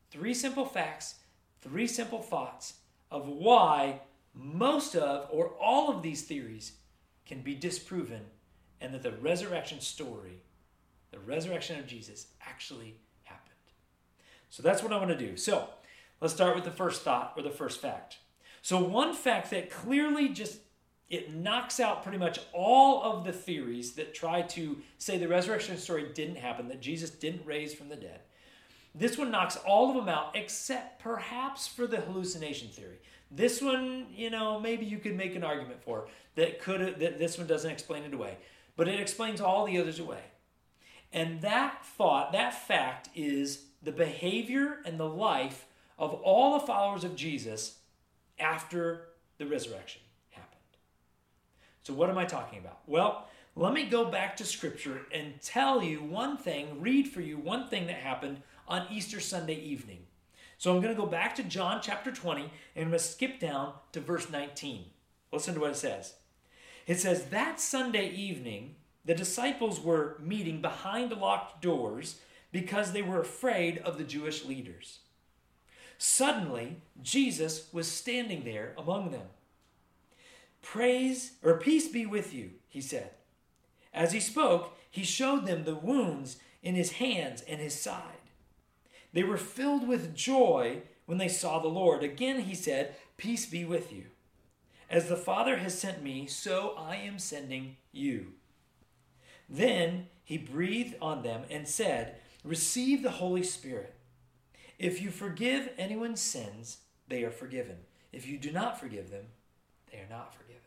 Three 0.09 0.33
simple 0.33 0.65
facts, 0.65 1.15
three 1.61 1.87
simple 1.87 2.21
thoughts 2.21 2.73
of 3.11 3.27
why 3.27 4.01
most 4.33 4.95
of 4.95 5.27
or 5.31 5.53
all 5.59 5.91
of 5.91 6.01
these 6.01 6.23
theories 6.23 6.73
can 7.25 7.41
be 7.41 7.55
disproven 7.55 8.21
and 8.79 8.93
that 8.93 9.03
the 9.03 9.11
resurrection 9.11 9.79
story, 9.79 10.41
the 11.11 11.19
resurrection 11.19 11.79
of 11.79 11.87
Jesus, 11.87 12.27
actually. 12.41 12.95
So 14.51 14.61
that's 14.61 14.83
what 14.83 14.93
I 14.93 14.97
want 14.97 15.09
to 15.09 15.17
do. 15.17 15.35
So 15.35 15.67
let's 16.19 16.33
start 16.35 16.55
with 16.55 16.65
the 16.65 16.71
first 16.71 17.01
thought 17.01 17.33
or 17.35 17.41
the 17.41 17.49
first 17.49 17.81
fact. 17.81 18.17
So, 18.61 18.79
one 18.83 19.15
fact 19.15 19.49
that 19.49 19.71
clearly 19.71 20.29
just 20.29 20.59
it 21.09 21.33
knocks 21.33 21.79
out 21.79 22.03
pretty 22.03 22.19
much 22.19 22.39
all 22.53 23.03
of 23.03 23.25
the 23.25 23.33
theories 23.33 23.93
that 23.93 24.13
try 24.13 24.43
to 24.43 24.77
say 24.97 25.17
the 25.17 25.27
resurrection 25.27 25.77
story 25.77 26.09
didn't 26.13 26.37
happen, 26.37 26.67
that 26.69 26.79
Jesus 26.79 27.09
didn't 27.09 27.45
raise 27.45 27.73
from 27.73 27.89
the 27.89 27.95
dead. 27.95 28.21
This 28.93 29.17
one 29.17 29.31
knocks 29.31 29.57
all 29.57 29.89
of 29.89 29.95
them 29.95 30.07
out, 30.07 30.35
except 30.35 31.01
perhaps 31.01 31.67
for 31.67 31.87
the 31.87 32.01
hallucination 32.01 32.69
theory. 32.69 32.99
This 33.29 33.61
one, 33.61 34.07
you 34.15 34.29
know, 34.29 34.59
maybe 34.59 34.85
you 34.85 34.99
could 34.99 35.15
make 35.15 35.35
an 35.35 35.43
argument 35.43 35.81
for 35.81 36.07
that 36.35 36.61
could 36.61 36.99
that 36.99 37.17
this 37.19 37.37
one 37.37 37.47
doesn't 37.47 37.71
explain 37.71 38.03
it 38.03 38.13
away, 38.13 38.37
but 38.75 38.87
it 38.87 38.99
explains 38.99 39.41
all 39.41 39.65
the 39.65 39.79
others 39.79 39.99
away. 39.99 40.23
And 41.11 41.41
that 41.41 41.85
thought, 41.85 42.31
that 42.31 42.53
fact 42.67 43.09
is 43.15 43.65
the 43.81 43.91
behavior 43.91 44.79
and 44.85 44.99
the 44.99 45.07
life 45.07 45.65
of 45.97 46.13
all 46.13 46.59
the 46.59 46.65
followers 46.65 47.03
of 47.03 47.15
Jesus 47.15 47.79
after 48.39 49.09
the 49.37 49.45
resurrection 49.45 50.01
happened. 50.29 50.59
So 51.83 51.93
what 51.93 52.09
am 52.09 52.17
I 52.17 52.25
talking 52.25 52.59
about? 52.59 52.79
Well, 52.87 53.27
let 53.55 53.73
me 53.73 53.85
go 53.85 54.05
back 54.05 54.37
to 54.37 54.45
scripture 54.45 55.01
and 55.11 55.41
tell 55.41 55.83
you 55.83 55.99
one 55.99 56.37
thing, 56.37 56.81
read 56.81 57.07
for 57.07 57.21
you 57.21 57.37
one 57.37 57.67
thing 57.67 57.87
that 57.87 57.97
happened 57.97 58.41
on 58.67 58.87
Easter 58.89 59.19
Sunday 59.19 59.55
evening. 59.55 60.05
So 60.57 60.71
I'm 60.71 60.81
going 60.81 60.95
to 60.95 61.01
go 61.01 61.07
back 61.07 61.35
to 61.35 61.43
John 61.43 61.81
chapter 61.81 62.11
20 62.11 62.41
and 62.41 62.49
I'm 62.75 62.83
going 62.89 62.91
to 62.91 62.99
skip 62.99 63.39
down 63.39 63.73
to 63.91 63.99
verse 63.99 64.29
19. 64.29 64.85
Listen 65.31 65.55
to 65.55 65.59
what 65.59 65.71
it 65.71 65.75
says. 65.75 66.13
It 66.87 66.99
says, 66.99 67.25
That 67.25 67.59
Sunday 67.59 68.09
evening, 68.11 68.75
the 69.03 69.15
disciples 69.15 69.81
were 69.81 70.17
meeting 70.21 70.61
behind 70.61 71.11
locked 71.11 71.61
doors 71.61 72.19
because 72.51 72.91
they 72.91 73.01
were 73.01 73.21
afraid 73.21 73.77
of 73.79 73.97
the 73.97 74.03
Jewish 74.03 74.45
leaders. 74.45 74.99
Suddenly, 75.97 76.77
Jesus 77.01 77.67
was 77.71 77.89
standing 77.89 78.43
there 78.43 78.73
among 78.77 79.11
them. 79.11 79.27
Praise 80.61 81.33
or 81.43 81.57
peace 81.57 81.87
be 81.87 82.05
with 82.05 82.33
you, 82.33 82.51
he 82.67 82.81
said. 82.81 83.11
As 83.93 84.11
he 84.11 84.19
spoke, 84.19 84.77
he 84.89 85.03
showed 85.03 85.45
them 85.45 85.63
the 85.63 85.75
wounds 85.75 86.37
in 86.63 86.75
his 86.75 86.93
hands 86.93 87.41
and 87.41 87.59
his 87.59 87.79
side. 87.79 88.21
They 89.13 89.23
were 89.23 89.37
filled 89.37 89.87
with 89.87 90.15
joy 90.15 90.81
when 91.05 91.17
they 91.17 91.27
saw 91.27 91.59
the 91.59 91.67
Lord. 91.67 92.03
Again, 92.03 92.41
he 92.41 92.55
said, 92.55 92.95
Peace 93.17 93.45
be 93.45 93.65
with 93.65 93.91
you. 93.91 94.05
As 94.89 95.07
the 95.07 95.15
Father 95.15 95.57
has 95.57 95.77
sent 95.77 96.03
me, 96.03 96.25
so 96.27 96.73
I 96.77 96.95
am 96.95 97.19
sending 97.19 97.77
you. 97.91 98.33
Then 99.49 100.07
he 100.23 100.37
breathed 100.37 100.95
on 101.01 101.23
them 101.23 101.43
and 101.49 101.67
said, 101.67 102.15
Receive 102.43 103.03
the 103.03 103.11
Holy 103.11 103.43
Spirit. 103.43 103.93
If 104.79 105.01
you 105.01 105.11
forgive 105.11 105.69
anyone's 105.77 106.21
sins, 106.21 106.77
they 107.07 107.23
are 107.23 107.31
forgiven. 107.31 107.77
If 108.11 108.27
you 108.27 108.37
do 108.37 108.51
not 108.51 108.79
forgive 108.79 109.11
them, 109.11 109.25
they 109.91 109.99
are 109.99 110.09
not 110.09 110.33
forgiven. 110.33 110.61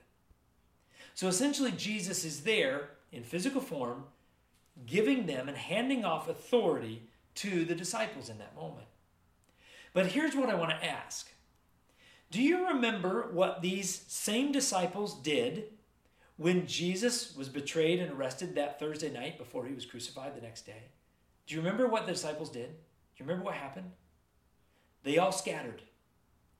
So 1.15 1.29
essentially, 1.29 1.73
Jesus 1.73 2.25
is 2.25 2.43
there 2.43 2.91
in 3.13 3.23
physical 3.23 3.61
form, 3.61 4.05
giving 4.87 5.27
them 5.27 5.49
and 5.49 5.57
handing 5.57 6.05
off 6.05 6.29
authority 6.29 7.03
to 7.37 7.65
the 7.65 7.75
disciples 7.75 8.29
in 8.29 8.39
that 8.39 8.55
moment. 8.57 8.87
But 9.93 10.07
here's 10.07 10.35
what 10.35 10.51
I 10.51 10.55
want 10.55 10.71
to 10.71 10.85
ask 10.85 11.29
Do 12.31 12.43
you 12.43 12.69
remember 12.69 13.31
what 13.33 13.63
these 13.63 14.05
same 14.09 14.53
disciples 14.53 15.15
did 15.15 15.65
when 16.37 16.67
Jesus 16.67 17.35
was 17.37 17.49
betrayed 17.49 18.01
and 18.01 18.13
arrested 18.13 18.55
that 18.55 18.81
Thursday 18.81 19.11
night 19.11 19.39
before 19.39 19.67
he 19.67 19.75
was 19.75 19.87
crucified 19.87 20.37
the 20.37 20.43
next 20.43 20.67
day? 20.67 20.83
Do 21.47 21.55
you 21.55 21.61
remember 21.61 21.87
what 21.87 22.07
the 22.07 22.13
disciples 22.13 22.51
did? 22.51 22.69
Do 22.69 23.23
you 23.23 23.27
remember 23.27 23.45
what 23.45 23.55
happened? 23.55 23.91
They 25.03 25.19
all 25.19 25.33
scattered. 25.33 25.83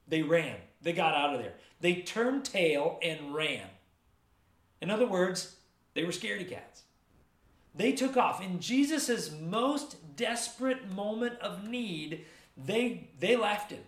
They 0.07 0.23
ran. 0.23 0.57
They 0.83 0.93
got 0.93 1.15
out 1.15 1.35
of 1.35 1.41
there. 1.41 1.55
They 1.81 1.97
turned 1.97 2.45
tail 2.45 2.99
and 3.03 3.35
ran. 3.35 3.67
In 4.81 4.91
other 4.91 5.07
words, 5.07 5.57
they 5.95 6.05
were 6.05 6.11
scaredy 6.11 6.49
cats. 6.49 6.83
They 7.75 7.93
took 7.93 8.17
off. 8.17 8.43
In 8.43 8.61
Jesus' 8.61 9.33
most 9.33 10.17
desperate 10.17 10.93
moment 10.93 11.41
of 11.41 11.67
need, 11.67 12.27
they, 12.57 13.09
they 13.19 13.37
left 13.37 13.71
him. 13.71 13.83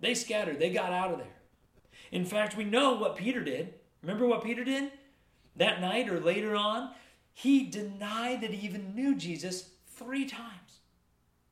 They 0.00 0.14
scattered. 0.14 0.58
They 0.58 0.70
got 0.70 0.92
out 0.92 1.12
of 1.12 1.18
there. 1.18 1.26
In 2.10 2.24
fact, 2.24 2.56
we 2.56 2.64
know 2.64 2.94
what 2.94 3.16
Peter 3.16 3.42
did. 3.42 3.74
Remember 4.02 4.26
what 4.26 4.44
Peter 4.44 4.64
did? 4.64 4.92
That 5.56 5.80
night 5.80 6.08
or 6.08 6.20
later 6.20 6.54
on, 6.54 6.92
he 7.34 7.64
denied 7.64 8.40
that 8.40 8.52
he 8.52 8.66
even 8.66 8.94
knew 8.94 9.16
Jesus 9.16 9.70
three 9.98 10.24
times. 10.24 10.80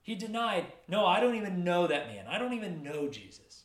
He 0.02 0.14
denied, 0.14 0.66
No, 0.88 1.04
I 1.04 1.20
don't 1.20 1.34
even 1.34 1.64
know 1.64 1.86
that 1.86 2.08
man. 2.08 2.26
I 2.28 2.38
don't 2.38 2.54
even 2.54 2.82
know 2.82 3.08
Jesus. 3.08 3.64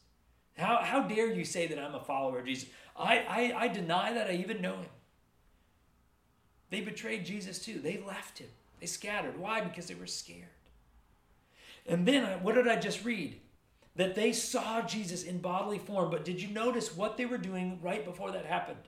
How, 0.58 0.80
how 0.84 1.02
dare 1.02 1.32
you 1.32 1.46
say 1.46 1.68
that 1.68 1.80
I'm 1.80 1.96
a 1.96 2.00
follower 2.00 2.40
of 2.40 2.46
Jesus? 2.46 2.70
I, 2.96 3.20
I, 3.20 3.64
I 3.64 3.68
deny 3.68 4.14
that 4.14 4.28
I 4.28 4.34
even 4.34 4.62
know 4.62 4.78
him. 4.78 4.90
They 6.70 6.82
betrayed 6.82 7.26
Jesus 7.26 7.60
too. 7.60 7.80
They 7.80 8.02
left 8.06 8.40
him. 8.40 8.48
They 8.80 8.86
scattered. 8.88 9.38
Why? 9.40 9.62
Because 9.62 9.88
they 9.88 9.96
were 9.96 10.08
scared. 10.08 10.48
And 11.86 12.08
then, 12.08 12.44
what 12.44 12.56
did 12.56 12.68
I 12.68 12.78
just 12.78 13.04
read? 13.04 13.40
That 13.96 14.16
they 14.16 14.32
saw 14.32 14.82
Jesus 14.82 15.24
in 15.24 15.40
bodily 15.40 15.80
form. 15.80 16.10
But 16.10 16.26
did 16.26 16.42
you 16.42 16.50
notice 16.50 16.96
what 16.96 17.18
they 17.18 17.26
were 17.26 17.38
doing 17.38 17.80
right 17.82 18.06
before 18.06 18.32
that 18.32 18.46
happened? 18.46 18.80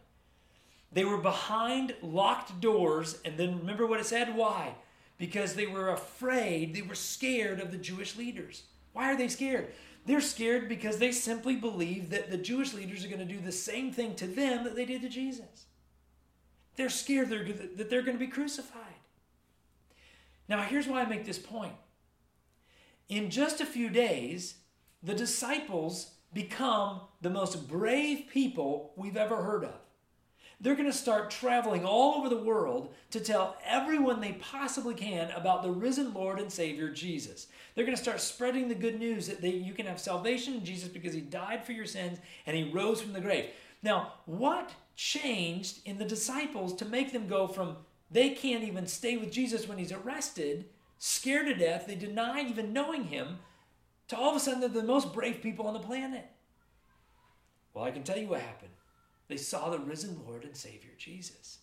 They 0.91 1.03
were 1.05 1.17
behind 1.17 1.95
locked 2.01 2.61
doors, 2.61 3.19
and 3.25 3.37
then 3.37 3.59
remember 3.59 3.85
what 3.85 3.99
it 3.99 4.05
said? 4.05 4.35
Why? 4.35 4.75
Because 5.23 5.53
they 5.53 5.67
were 5.67 5.87
afraid, 5.87 6.75
they 6.75 6.81
were 6.81 6.95
scared 6.95 7.61
of 7.61 7.71
the 7.71 7.77
Jewish 7.77 8.17
leaders. 8.17 8.63
Why 8.91 9.09
are 9.09 9.15
they 9.15 9.29
scared? 9.29 9.71
They're 10.05 10.19
scared 10.19 10.67
because 10.67 10.97
they 10.97 11.13
simply 11.13 11.55
believe 11.55 12.09
that 12.09 12.29
the 12.29 12.37
Jewish 12.37 12.73
leaders 12.73 13.05
are 13.05 13.07
going 13.07 13.25
to 13.25 13.33
do 13.33 13.39
the 13.39 13.49
same 13.49 13.93
thing 13.93 14.15
to 14.15 14.27
them 14.27 14.65
that 14.65 14.75
they 14.75 14.83
did 14.83 15.01
to 15.01 15.07
Jesus. 15.07 15.67
They're 16.75 16.89
scared 16.89 17.29
they're, 17.29 17.45
that 17.45 17.89
they're 17.89 18.01
going 18.01 18.17
to 18.17 18.25
be 18.25 18.27
crucified. 18.27 18.99
Now, 20.49 20.61
here's 20.61 20.89
why 20.89 21.03
I 21.03 21.05
make 21.05 21.23
this 21.23 21.39
point. 21.39 21.75
In 23.07 23.29
just 23.29 23.61
a 23.61 23.65
few 23.65 23.89
days, 23.89 24.55
the 25.03 25.15
disciples 25.15 26.15
become 26.33 26.99
the 27.21 27.29
most 27.29 27.69
brave 27.69 28.25
people 28.29 28.91
we've 28.97 29.15
ever 29.15 29.37
heard 29.37 29.63
of. 29.63 29.79
They're 30.63 30.75
going 30.75 30.89
to 30.89 30.97
start 30.97 31.29
traveling 31.29 31.83
all 31.83 32.15
over 32.15 32.29
the 32.29 32.37
world 32.37 32.93
to 33.11 33.19
tell 33.19 33.57
everyone 33.65 34.21
they 34.21 34.31
possibly 34.31 34.93
can 34.93 35.29
about 35.31 35.61
the 35.61 35.69
risen 35.69 36.13
Lord 36.13 36.39
and 36.39 36.49
Savior 36.49 36.87
Jesus. 36.89 37.47
They're 37.75 37.83
going 37.83 37.97
to 37.97 38.01
start 38.01 38.21
spreading 38.21 38.69
the 38.69 38.75
good 38.75 38.97
news 38.97 39.27
that 39.27 39.41
they, 39.41 39.49
you 39.49 39.73
can 39.73 39.85
have 39.87 39.99
salvation 39.99 40.53
in 40.53 40.63
Jesus 40.63 40.87
because 40.87 41.13
he 41.13 41.19
died 41.19 41.65
for 41.65 41.73
your 41.73 41.85
sins 41.85 42.19
and 42.45 42.55
he 42.55 42.71
rose 42.71 43.01
from 43.01 43.11
the 43.11 43.19
grave. 43.19 43.49
Now, 43.83 44.13
what 44.25 44.71
changed 44.95 45.79
in 45.83 45.97
the 45.97 46.05
disciples 46.05 46.73
to 46.75 46.85
make 46.85 47.11
them 47.11 47.27
go 47.27 47.45
from 47.45 47.75
they 48.09 48.29
can't 48.29 48.63
even 48.63 48.87
stay 48.87 49.17
with 49.17 49.33
Jesus 49.33 49.67
when 49.67 49.77
he's 49.77 49.91
arrested, 49.91 50.69
scared 50.97 51.47
to 51.47 51.55
death, 51.55 51.87
they 51.87 51.95
deny 51.95 52.41
even 52.41 52.71
knowing 52.71 53.05
him, 53.05 53.39
to 54.07 54.15
all 54.15 54.29
of 54.29 54.37
a 54.37 54.39
sudden 54.39 54.61
they're 54.61 54.69
the 54.69 54.83
most 54.83 55.13
brave 55.13 55.41
people 55.41 55.67
on 55.67 55.73
the 55.73 55.79
planet? 55.79 56.25
Well, 57.73 57.83
I 57.83 57.91
can 57.91 58.03
tell 58.03 58.17
you 58.17 58.29
what 58.29 58.39
happened. 58.39 58.71
They 59.27 59.37
saw 59.37 59.69
the 59.69 59.79
risen 59.79 60.21
Lord 60.25 60.43
and 60.43 60.55
Savior 60.55 60.91
Jesus 60.97 61.59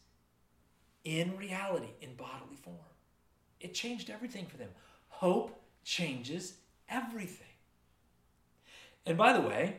in 1.05 1.37
reality, 1.37 1.91
in 2.01 2.15
bodily 2.15 2.57
form. 2.57 2.77
It 3.61 3.75
changed 3.75 4.11
everything 4.11 4.47
for 4.47 4.57
them. 4.57 4.71
Hope 5.09 5.63
changes 5.85 6.55
everything. 6.89 7.47
And 9.07 9.17
by 9.17 9.33
the 9.33 9.41
way, 9.41 9.79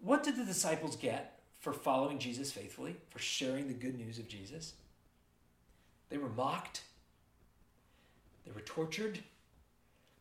what 0.00 0.22
did 0.22 0.36
the 0.36 0.44
disciples 0.44 0.96
get 0.96 1.40
for 1.58 1.72
following 1.72 2.18
Jesus 2.18 2.52
faithfully, 2.52 2.96
for 3.08 3.18
sharing 3.18 3.68
the 3.68 3.74
good 3.74 3.96
news 3.96 4.18
of 4.18 4.28
Jesus? 4.28 4.74
They 6.08 6.18
were 6.18 6.28
mocked, 6.28 6.82
they 8.44 8.52
were 8.52 8.60
tortured, 8.60 9.18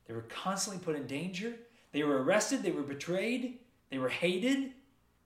they 0.08 0.14
were 0.14 0.22
constantly 0.24 0.84
put 0.84 0.96
in 0.96 1.06
danger, 1.06 1.54
they 1.92 2.04
were 2.04 2.24
arrested, 2.24 2.64
they 2.64 2.72
were 2.72 2.82
betrayed, 2.82 3.60
they 3.92 4.00
were 4.00 4.10
hated, 4.10 4.72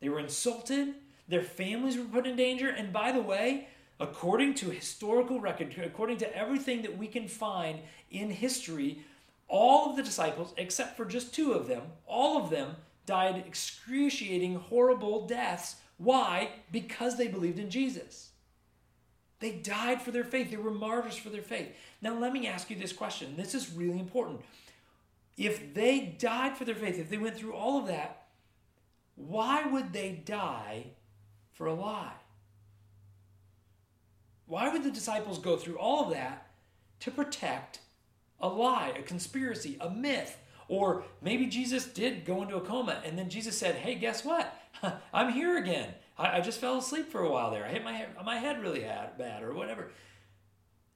they 0.01 0.09
were 0.09 0.19
insulted, 0.19 0.95
their 1.29 1.43
families 1.43 1.97
were 1.97 2.03
put 2.03 2.27
in 2.27 2.35
danger. 2.35 2.67
And 2.67 2.91
by 2.91 3.11
the 3.11 3.21
way, 3.21 3.67
according 3.99 4.55
to 4.55 4.71
historical 4.71 5.39
record, 5.39 5.73
according 5.81 6.17
to 6.17 6.35
everything 6.35 6.81
that 6.81 6.97
we 6.97 7.07
can 7.07 7.27
find 7.27 7.79
in 8.11 8.31
history, 8.31 9.03
all 9.47 9.89
of 9.89 9.95
the 9.95 10.03
disciples, 10.03 10.53
except 10.57 10.97
for 10.97 11.05
just 11.05 11.33
two 11.33 11.53
of 11.53 11.67
them, 11.67 11.83
all 12.05 12.43
of 12.43 12.49
them 12.49 12.75
died 13.05 13.43
excruciating, 13.47 14.55
horrible 14.55 15.27
deaths. 15.27 15.77
Why? 15.97 16.49
Because 16.71 17.17
they 17.17 17.27
believed 17.27 17.59
in 17.59 17.69
Jesus. 17.69 18.31
They 19.39 19.51
died 19.51 20.01
for 20.01 20.11
their 20.11 20.23
faith. 20.23 20.51
They 20.51 20.57
were 20.57 20.71
martyrs 20.71 21.15
for 21.15 21.29
their 21.29 21.41
faith. 21.41 21.69
Now, 22.01 22.17
let 22.17 22.33
me 22.33 22.47
ask 22.47 22.69
you 22.69 22.75
this 22.75 22.93
question. 22.93 23.35
This 23.37 23.55
is 23.55 23.71
really 23.71 23.99
important. 23.99 24.41
If 25.37 25.73
they 25.73 26.15
died 26.19 26.57
for 26.57 26.65
their 26.65 26.75
faith, 26.75 26.99
if 26.99 27.09
they 27.09 27.17
went 27.17 27.37
through 27.37 27.53
all 27.53 27.79
of 27.79 27.87
that, 27.87 28.27
why 29.15 29.65
would 29.65 29.93
they 29.93 30.21
die 30.25 30.87
for 31.59 31.67
a 31.67 31.73
lie? 31.73 32.13
Why 34.47 34.69
would 34.69 34.81
the 34.81 34.89
disciples 34.89 35.37
go 35.39 35.57
through 35.57 35.77
all 35.77 36.05
of 36.05 36.11
that 36.11 36.47
to 37.01 37.11
protect 37.11 37.79
a 38.39 38.47
lie, 38.47 38.93
a 38.97 39.03
conspiracy, 39.03 39.75
a 39.81 39.89
myth? 39.89 40.37
Or 40.69 41.03
maybe 41.21 41.47
Jesus 41.47 41.85
did 41.85 42.23
go 42.23 42.41
into 42.41 42.55
a 42.55 42.61
coma 42.61 43.01
and 43.03 43.19
then 43.19 43.29
Jesus 43.29 43.57
said, 43.57 43.75
Hey, 43.75 43.95
guess 43.95 44.23
what? 44.23 44.55
I'm 45.13 45.33
here 45.33 45.57
again. 45.57 45.89
I, 46.17 46.37
I, 46.37 46.39
just 46.39 46.61
fell 46.61 46.77
asleep 46.77 47.11
for 47.11 47.21
a 47.21 47.29
while 47.29 47.51
there. 47.51 47.65
I 47.65 47.69
hit 47.69 47.83
my 47.83 47.91
head, 47.91 48.09
my 48.23 48.37
head 48.37 48.61
really 48.61 48.79
bad 48.79 49.43
or 49.43 49.53
whatever. 49.53 49.91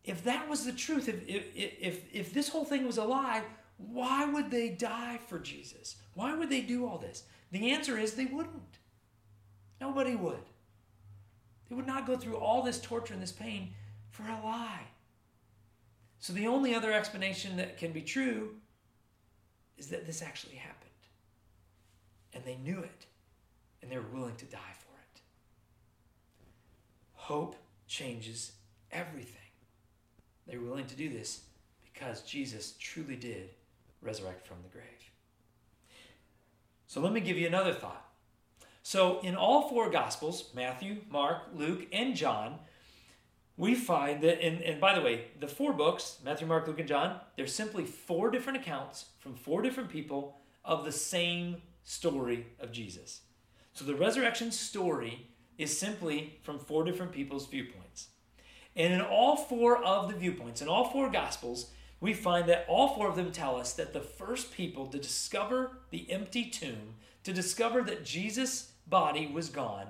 If 0.06 0.24
that 0.24 0.48
was 0.48 0.66
the 0.66 0.72
truth, 0.72 1.10
if, 1.10 1.28
if, 1.28 1.46
if, 1.56 2.06
if 2.14 2.34
this 2.34 2.48
whole 2.48 2.66
thing 2.66 2.86
was 2.86 2.98
a 2.98 3.04
lie, 3.04 3.44
why 3.78 4.26
would 4.26 4.50
they 4.50 4.70
die 4.70 5.20
for 5.28 5.40
Jesus? 5.40 5.98
Why 6.14 6.34
would 6.34 6.50
they 6.50 6.62
do 6.62 6.88
all 6.88 7.00
this? 7.00 7.24
The 7.52 7.72
answer 7.72 7.98
is 7.98 8.14
they 8.14 8.26
wouldn't. 8.26 8.80
Nobody 9.82 10.16
would. 10.16 10.40
They 11.74 11.78
would 11.78 11.88
not 11.88 12.06
go 12.06 12.16
through 12.16 12.38
all 12.38 12.62
this 12.62 12.80
torture 12.80 13.16
and 13.16 13.24
this 13.24 13.32
pain 13.32 13.74
for 14.12 14.22
a 14.22 14.40
lie. 14.44 14.84
So 16.20 16.32
the 16.32 16.46
only 16.46 16.76
other 16.76 16.94
explanation 16.94 17.58
that 17.58 17.80
can 17.80 17.92
be 17.92 18.04
true 18.04 18.52
is 19.80 19.88
that 19.88 20.06
this 20.06 20.22
actually 20.22 20.58
happened. 20.58 20.92
And 22.32 22.46
they 22.46 22.58
knew 22.64 22.78
it, 22.78 23.08
and 23.82 23.92
they 23.92 23.98
were 23.98 24.06
willing 24.14 24.36
to 24.36 24.46
die 24.46 24.60
for 24.78 24.94
it. 25.00 25.22
Hope 27.14 27.56
changes 27.88 28.52
everything. 28.92 29.42
They 30.46 30.58
were 30.58 30.68
willing 30.68 30.86
to 30.86 30.96
do 30.96 31.10
this 31.10 31.42
because 31.92 32.22
Jesus 32.22 32.76
truly 32.80 33.16
did 33.16 33.50
resurrect 34.00 34.46
from 34.46 34.58
the 34.62 34.70
grave. 34.70 34.86
So 36.86 37.02
let 37.02 37.14
me 37.14 37.20
give 37.20 37.38
you 37.38 37.48
another 37.48 37.74
thought. 37.74 38.03
So, 38.86 39.22
in 39.22 39.36
all 39.36 39.70
four 39.70 39.90
Gospels 39.90 40.52
Matthew, 40.54 40.98
Mark, 41.10 41.44
Luke, 41.56 41.88
and 41.92 42.16
John 42.16 42.60
we 43.56 43.76
find 43.76 44.24
that, 44.24 44.44
and, 44.44 44.62
and 44.64 44.82
by 44.82 44.98
the 44.98 45.02
way, 45.06 45.26
the 45.40 45.48
four 45.48 45.74
books 45.74 46.18
Matthew, 46.24 46.48
Mark, 46.48 46.68
Luke, 46.68 46.80
and 46.80 46.88
John 46.88 47.20
they're 47.36 47.48
simply 47.48 47.86
four 47.86 48.30
different 48.30 48.60
accounts 48.60 49.06
from 49.20 49.36
four 49.36 49.62
different 49.62 49.90
people 49.90 50.38
of 50.66 50.86
the 50.86 50.92
same 50.92 51.58
story 51.84 52.48
of 52.60 52.72
Jesus. 52.72 53.22
So, 53.74 53.86
the 53.86 53.96
resurrection 53.96 54.52
story 54.52 55.28
is 55.58 55.78
simply 55.78 56.40
from 56.42 56.60
four 56.60 56.84
different 56.84 57.12
people's 57.12 57.48
viewpoints. 57.48 58.08
And 58.76 58.94
in 58.94 59.02
all 59.02 59.36
four 59.36 59.84
of 59.84 60.12
the 60.12 60.18
viewpoints, 60.18 60.62
in 60.62 60.68
all 60.68 60.90
four 60.90 61.10
Gospels, 61.10 61.72
we 62.02 62.14
find 62.14 62.50
that 62.50 62.66
all 62.68 62.96
four 62.96 63.08
of 63.08 63.16
them 63.16 63.32
tell 63.32 63.56
us 63.56 63.74
that 63.74 63.94
the 63.94 64.02
first 64.02 64.52
people 64.52 64.88
to 64.88 64.98
discover 64.98 65.78
the 65.90 66.12
empty 66.12 66.50
tomb, 66.50 66.96
to 67.24 67.32
discover 67.32 67.82
that 67.84 68.04
Jesus' 68.04 68.73
body 68.88 69.28
was 69.28 69.50
gone, 69.50 69.88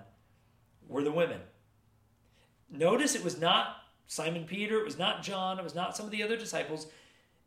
were 0.88 1.03
the 1.03 1.12
women. 1.12 1.39
Notice 2.69 3.15
it 3.15 3.23
was 3.23 3.39
not 3.39 3.77
Simon 4.08 4.45
Peter, 4.45 4.79
it 4.79 4.86
was 4.86 4.97
not 4.97 5.23
John, 5.23 5.60
it 5.60 5.63
was 5.63 5.75
not 5.75 5.95
some 5.95 6.06
of 6.06 6.12
the 6.12 6.23
other 6.23 6.38
disciples. 6.38 6.88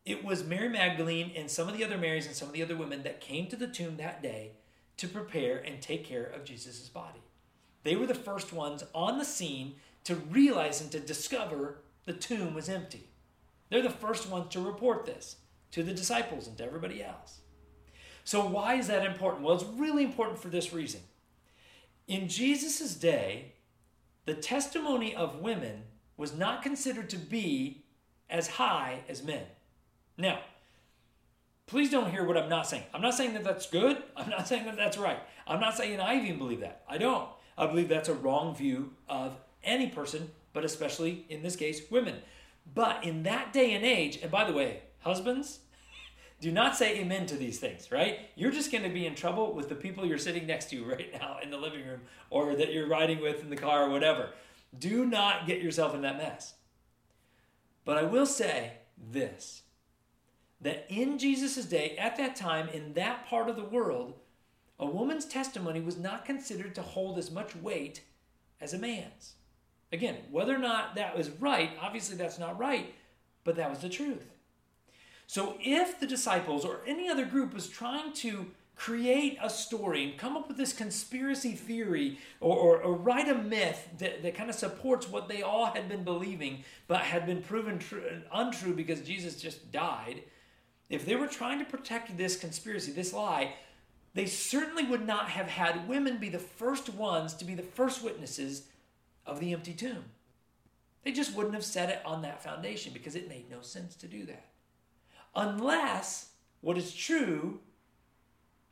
It 0.04 0.24
was 0.24 0.44
Mary 0.44 0.68
Magdalene 0.68 1.32
and 1.36 1.50
some 1.50 1.68
of 1.68 1.76
the 1.76 1.84
other 1.84 1.98
Marys 1.98 2.26
and 2.26 2.34
some 2.34 2.48
of 2.48 2.54
the 2.54 2.62
other 2.62 2.76
women 2.76 3.02
that 3.02 3.20
came 3.20 3.48
to 3.48 3.56
the 3.56 3.66
tomb 3.66 3.96
that 3.96 4.22
day 4.22 4.52
to 4.98 5.08
prepare 5.08 5.58
and 5.58 5.82
take 5.82 6.04
care 6.04 6.24
of 6.24 6.44
Jesus' 6.44 6.88
body. 6.88 7.20
They 7.82 7.96
were 7.96 8.06
the 8.06 8.14
first 8.14 8.52
ones 8.52 8.84
on 8.94 9.18
the 9.18 9.24
scene 9.24 9.74
to 10.04 10.14
realize 10.14 10.80
and 10.80 10.90
to 10.92 11.00
discover 11.00 11.78
the 12.04 12.12
tomb 12.12 12.54
was 12.54 12.68
empty. 12.68 13.08
They're 13.68 13.82
the 13.82 13.90
first 13.90 14.28
ones 14.28 14.52
to 14.52 14.60
report 14.60 15.06
this 15.06 15.36
to 15.72 15.82
the 15.82 15.92
disciples 15.92 16.46
and 16.46 16.56
to 16.58 16.64
everybody 16.64 17.02
else. 17.02 17.40
So, 18.24 18.46
why 18.46 18.74
is 18.74 18.86
that 18.88 19.04
important? 19.04 19.44
Well, 19.44 19.54
it's 19.54 19.64
really 19.64 20.04
important 20.04 20.38
for 20.40 20.48
this 20.48 20.72
reason. 20.72 21.00
In 22.08 22.28
Jesus' 22.28 22.94
day, 22.94 23.52
the 24.26 24.34
testimony 24.34 25.14
of 25.14 25.40
women 25.40 25.84
was 26.16 26.34
not 26.34 26.62
considered 26.62 27.10
to 27.10 27.18
be 27.18 27.84
as 28.30 28.48
high 28.48 29.00
as 29.08 29.22
men. 29.22 29.44
Now, 30.16 30.40
please 31.66 31.90
don't 31.90 32.10
hear 32.10 32.24
what 32.24 32.36
I'm 32.36 32.48
not 32.48 32.66
saying. 32.66 32.84
I'm 32.94 33.02
not 33.02 33.14
saying 33.14 33.34
that 33.34 33.44
that's 33.44 33.68
good. 33.68 34.02
I'm 34.16 34.30
not 34.30 34.48
saying 34.48 34.66
that 34.66 34.76
that's 34.76 34.98
right. 34.98 35.18
I'm 35.46 35.60
not 35.60 35.76
saying 35.76 36.00
I 36.00 36.16
even 36.22 36.38
believe 36.38 36.60
that. 36.60 36.82
I 36.88 36.98
don't. 36.98 37.28
I 37.58 37.66
believe 37.66 37.88
that's 37.88 38.08
a 38.08 38.14
wrong 38.14 38.54
view 38.54 38.92
of 39.08 39.36
any 39.64 39.88
person, 39.88 40.30
but 40.52 40.64
especially 40.64 41.24
in 41.28 41.42
this 41.42 41.56
case, 41.56 41.82
women. 41.90 42.16
But 42.74 43.04
in 43.04 43.22
that 43.24 43.52
day 43.52 43.74
and 43.74 43.84
age, 43.84 44.18
and 44.22 44.30
by 44.30 44.44
the 44.44 44.52
way, 44.52 44.82
husbands, 45.00 45.60
do 46.40 46.52
not 46.52 46.76
say 46.76 46.98
amen 46.98 47.26
to 47.26 47.36
these 47.36 47.58
things, 47.58 47.90
right? 47.90 48.20
You're 48.34 48.50
just 48.50 48.70
going 48.70 48.84
to 48.84 48.90
be 48.90 49.06
in 49.06 49.14
trouble 49.14 49.54
with 49.54 49.68
the 49.68 49.74
people 49.74 50.04
you're 50.04 50.18
sitting 50.18 50.46
next 50.46 50.70
to 50.70 50.84
right 50.90 51.12
now 51.12 51.38
in 51.42 51.50
the 51.50 51.56
living 51.56 51.86
room 51.86 52.02
or 52.30 52.54
that 52.56 52.72
you're 52.72 52.88
riding 52.88 53.20
with 53.20 53.40
in 53.40 53.50
the 53.50 53.56
car 53.56 53.84
or 53.84 53.90
whatever. 53.90 54.30
Do 54.78 55.06
not 55.06 55.46
get 55.46 55.62
yourself 55.62 55.94
in 55.94 56.02
that 56.02 56.18
mess. 56.18 56.54
But 57.84 57.96
I 57.96 58.02
will 58.02 58.26
say 58.26 58.72
this 58.98 59.62
that 60.60 60.86
in 60.88 61.18
Jesus' 61.18 61.66
day, 61.66 61.96
at 61.98 62.16
that 62.16 62.34
time, 62.34 62.68
in 62.68 62.94
that 62.94 63.26
part 63.26 63.50
of 63.50 63.56
the 63.56 63.64
world, 63.64 64.14
a 64.78 64.86
woman's 64.86 65.26
testimony 65.26 65.80
was 65.80 65.98
not 65.98 66.24
considered 66.24 66.74
to 66.74 66.82
hold 66.82 67.18
as 67.18 67.30
much 67.30 67.54
weight 67.54 68.02
as 68.60 68.72
a 68.72 68.78
man's. 68.78 69.34
Again, 69.92 70.16
whether 70.30 70.54
or 70.54 70.58
not 70.58 70.94
that 70.94 71.16
was 71.16 71.30
right, 71.30 71.70
obviously 71.80 72.16
that's 72.16 72.38
not 72.38 72.58
right, 72.58 72.94
but 73.44 73.56
that 73.56 73.70
was 73.70 73.80
the 73.80 73.88
truth. 73.88 74.32
So 75.26 75.56
if 75.60 75.98
the 75.98 76.06
disciples 76.06 76.64
or 76.64 76.80
any 76.86 77.08
other 77.08 77.24
group 77.24 77.52
was 77.52 77.68
trying 77.68 78.12
to 78.14 78.46
create 78.76 79.38
a 79.42 79.48
story 79.48 80.04
and 80.04 80.18
come 80.18 80.36
up 80.36 80.48
with 80.48 80.58
this 80.58 80.74
conspiracy 80.74 81.52
theory 81.52 82.18
or, 82.40 82.56
or, 82.56 82.82
or 82.82 82.94
write 82.94 83.28
a 83.28 83.34
myth 83.34 83.88
that, 83.98 84.22
that 84.22 84.34
kind 84.34 84.50
of 84.50 84.54
supports 84.54 85.08
what 85.08 85.28
they 85.28 85.40
all 85.40 85.66
had 85.66 85.88
been 85.88 86.04
believing 86.04 86.62
but 86.86 87.00
had 87.00 87.26
been 87.26 87.42
proven 87.42 87.78
true, 87.78 88.04
untrue 88.32 88.74
because 88.74 89.00
Jesus 89.00 89.40
just 89.40 89.72
died, 89.72 90.22
if 90.90 91.06
they 91.06 91.16
were 91.16 91.26
trying 91.26 91.58
to 91.58 91.64
protect 91.64 92.16
this 92.16 92.36
conspiracy, 92.36 92.92
this 92.92 93.14
lie, 93.14 93.54
they 94.14 94.26
certainly 94.26 94.84
would 94.84 95.06
not 95.06 95.30
have 95.30 95.48
had 95.48 95.88
women 95.88 96.18
be 96.18 96.28
the 96.28 96.38
first 96.38 96.90
ones 96.90 97.34
to 97.34 97.44
be 97.44 97.54
the 97.54 97.62
first 97.62 98.04
witnesses 98.04 98.64
of 99.24 99.40
the 99.40 99.52
empty 99.52 99.72
tomb. 99.72 100.04
They 101.02 101.12
just 101.12 101.34
wouldn't 101.34 101.54
have 101.54 101.64
set 101.64 101.88
it 101.88 102.02
on 102.04 102.22
that 102.22 102.42
foundation 102.42 102.92
because 102.92 103.14
it 103.14 103.28
made 103.28 103.50
no 103.50 103.62
sense 103.62 103.96
to 103.96 104.06
do 104.06 104.26
that. 104.26 104.44
Unless 105.36 106.30
what 106.62 106.78
is 106.78 106.94
true 106.94 107.60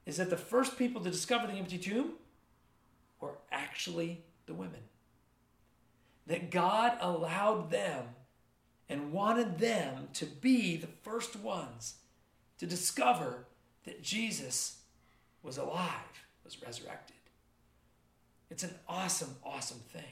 is 0.07 0.17
that 0.17 0.31
the 0.31 0.37
first 0.37 0.79
people 0.79 1.03
to 1.03 1.11
discover 1.11 1.47
the 1.47 1.53
empty 1.53 1.79
tomb 1.79 2.13
were 3.21 3.39
actually 3.53 4.23
the 4.47 4.55
women. 4.55 4.81
That 6.27 6.51
God 6.51 6.97
allowed 7.01 7.71
them 7.71 8.07
and 8.89 9.13
wanted 9.13 9.59
them 9.59 10.09
to 10.15 10.27
be 10.27 10.77
the 10.77 10.89
first 11.03 11.37
ones 11.37 11.97
to 12.59 12.67
discover 12.67 13.47
that 13.85 14.03
Jesus 14.03 14.79
was 15.43 15.59
alive, 15.59 16.25
was 16.45 16.63
resurrected. 16.63 17.17
It's 18.51 18.63
an 18.63 18.75
awesome, 18.89 19.37
awesome 19.45 19.81
thing. 19.93 20.03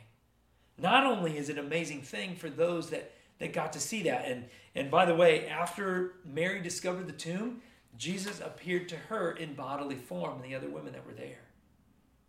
Not 0.78 1.04
only 1.04 1.38
is 1.38 1.48
it 1.48 1.58
an 1.58 1.64
amazing 1.64 2.02
thing 2.02 2.34
for 2.34 2.50
those 2.50 2.90
that, 2.90 3.12
that 3.42 3.52
got 3.52 3.72
to 3.74 3.80
see 3.80 4.04
that, 4.04 4.26
and, 4.26 4.44
and 4.74 4.90
by 4.90 5.04
the 5.04 5.14
way, 5.14 5.46
after 5.46 6.14
Mary 6.24 6.60
discovered 6.62 7.06
the 7.06 7.12
tomb, 7.12 7.60
Jesus 7.98 8.40
appeared 8.40 8.88
to 8.88 8.96
her 8.96 9.32
in 9.32 9.54
bodily 9.54 9.96
form 9.96 10.36
and 10.36 10.44
the 10.44 10.56
other 10.56 10.68
women 10.68 10.92
that 10.92 11.06
were 11.06 11.12
there. 11.12 11.40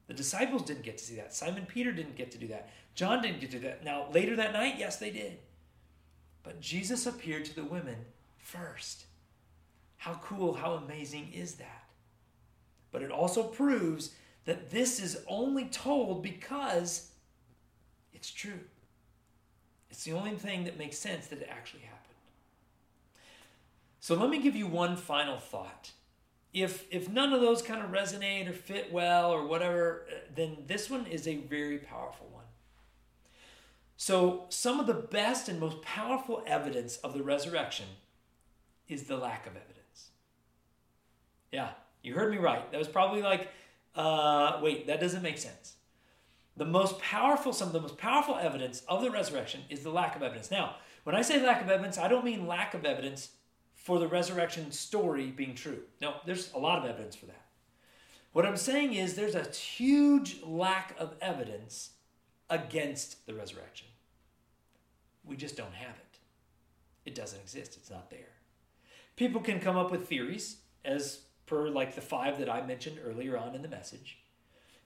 The 0.07 0.13
disciples 0.13 0.63
didn't 0.63 0.83
get 0.83 0.97
to 0.97 1.03
see 1.03 1.15
that. 1.15 1.33
Simon 1.33 1.65
Peter 1.65 1.91
didn't 1.91 2.15
get 2.15 2.31
to 2.31 2.37
do 2.37 2.47
that. 2.47 2.71
John 2.95 3.21
didn't 3.21 3.39
get 3.39 3.51
to 3.51 3.59
do 3.59 3.67
that. 3.67 3.85
Now, 3.85 4.07
later 4.11 4.35
that 4.35 4.53
night, 4.53 4.75
yes, 4.77 4.97
they 4.97 5.11
did. 5.11 5.37
But 6.41 6.59
Jesus 6.59 7.05
appeared 7.05 7.45
to 7.45 7.55
the 7.55 7.63
women 7.63 7.97
first. 8.37 9.05
How 9.97 10.15
cool, 10.15 10.53
how 10.53 10.73
amazing 10.73 11.31
is 11.33 11.55
that? 11.55 11.85
But 12.91 13.01
it 13.01 13.11
also 13.11 13.43
proves 13.43 14.11
that 14.45 14.69
this 14.69 14.99
is 14.99 15.23
only 15.27 15.65
told 15.65 16.21
because 16.21 17.11
it's 18.13 18.29
true. 18.29 18.59
It's 19.93 20.05
the 20.05 20.13
only 20.13 20.31
thing 20.31 20.63
that 20.63 20.75
makes 20.75 20.97
sense 20.97 21.27
that 21.27 21.39
it 21.39 21.47
actually 21.51 21.81
happened. 21.81 21.99
So 23.99 24.15
let 24.15 24.31
me 24.31 24.41
give 24.41 24.55
you 24.55 24.65
one 24.65 24.97
final 24.97 25.37
thought. 25.37 25.91
If 26.51 26.85
if 26.89 27.09
none 27.09 27.31
of 27.31 27.41
those 27.41 27.61
kind 27.61 27.79
of 27.79 27.91
resonate 27.91 28.49
or 28.49 28.53
fit 28.53 28.91
well 28.91 29.29
or 29.29 29.45
whatever, 29.45 30.07
then 30.33 30.63
this 30.65 30.89
one 30.89 31.05
is 31.05 31.27
a 31.27 31.35
very 31.35 31.77
powerful 31.77 32.27
one. 32.31 32.45
So 33.95 34.47
some 34.49 34.79
of 34.79 34.87
the 34.87 34.95
best 34.95 35.47
and 35.47 35.59
most 35.59 35.83
powerful 35.83 36.43
evidence 36.47 36.97
of 36.97 37.13
the 37.13 37.21
resurrection 37.21 37.85
is 38.87 39.03
the 39.03 39.17
lack 39.17 39.45
of 39.45 39.55
evidence. 39.55 40.09
Yeah, 41.51 41.69
you 42.01 42.15
heard 42.15 42.31
me 42.31 42.39
right. 42.39 42.69
That 42.71 42.79
was 42.79 42.87
probably 42.87 43.21
like, 43.21 43.49
uh, 43.95 44.59
wait, 44.59 44.87
that 44.87 44.99
doesn't 44.99 45.21
make 45.21 45.37
sense. 45.37 45.75
The 46.55 46.65
most 46.65 46.99
powerful, 46.99 47.51
some 47.51 47.67
of 47.67 47.73
the 47.73 47.81
most 47.81 47.97
powerful 47.97 48.35
evidence 48.35 48.83
of 48.87 49.01
the 49.01 49.09
resurrection 49.09 49.61
is 49.69 49.81
the 49.81 49.89
lack 49.89 50.15
of 50.15 50.21
evidence. 50.21 50.51
Now, 50.51 50.75
when 51.03 51.15
I 51.15 51.21
say 51.21 51.43
lack 51.43 51.61
of 51.61 51.69
evidence, 51.69 51.97
I 51.97 52.07
don't 52.07 52.25
mean 52.25 52.47
lack 52.47 52.73
of 52.73 52.85
evidence 52.85 53.29
for 53.73 53.99
the 53.99 54.07
resurrection 54.07 54.71
story 54.71 55.31
being 55.31 55.55
true. 55.55 55.81
No, 55.99 56.15
there's 56.25 56.53
a 56.53 56.59
lot 56.59 56.79
of 56.79 56.85
evidence 56.85 57.15
for 57.15 57.25
that. 57.25 57.41
What 58.31 58.45
I'm 58.45 58.57
saying 58.57 58.93
is 58.93 59.13
there's 59.13 59.35
a 59.35 59.49
huge 59.49 60.41
lack 60.43 60.95
of 60.99 61.15
evidence 61.21 61.91
against 62.49 63.25
the 63.25 63.33
resurrection. 63.33 63.87
We 65.23 65.35
just 65.35 65.57
don't 65.57 65.73
have 65.73 65.95
it. 65.95 66.19
It 67.05 67.15
doesn't 67.15 67.41
exist, 67.41 67.77
it's 67.77 67.89
not 67.89 68.09
there. 68.09 68.29
People 69.15 69.41
can 69.41 69.59
come 69.59 69.77
up 69.77 69.91
with 69.91 70.07
theories, 70.07 70.57
as 70.85 71.19
per 71.45 71.69
like 71.69 71.95
the 71.95 72.01
five 72.01 72.39
that 72.39 72.49
I 72.49 72.65
mentioned 72.65 72.99
earlier 73.05 73.37
on 73.37 73.53
in 73.55 73.61
the 73.61 73.67
message. 73.67 74.17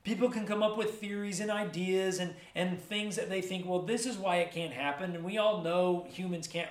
People 0.08 0.30
can 0.30 0.48
come 0.48 0.64
up 0.64 0.78
with 0.78 1.02
theories 1.02 1.42
and 1.42 1.52
ideas 1.52 2.20
and, 2.20 2.34
and 2.56 2.82
things 2.82 3.18
that 3.18 3.28
they 3.28 3.42
think, 3.42 3.66
well, 3.68 3.82
this 3.82 4.06
is 4.06 4.16
why 4.16 4.38
it 4.38 4.54
can't 4.54 4.72
happen. 4.72 5.14
And 5.14 5.22
we 5.22 5.38
all 5.38 5.62
know 5.62 6.08
humans 6.10 6.48
can't 6.48 6.70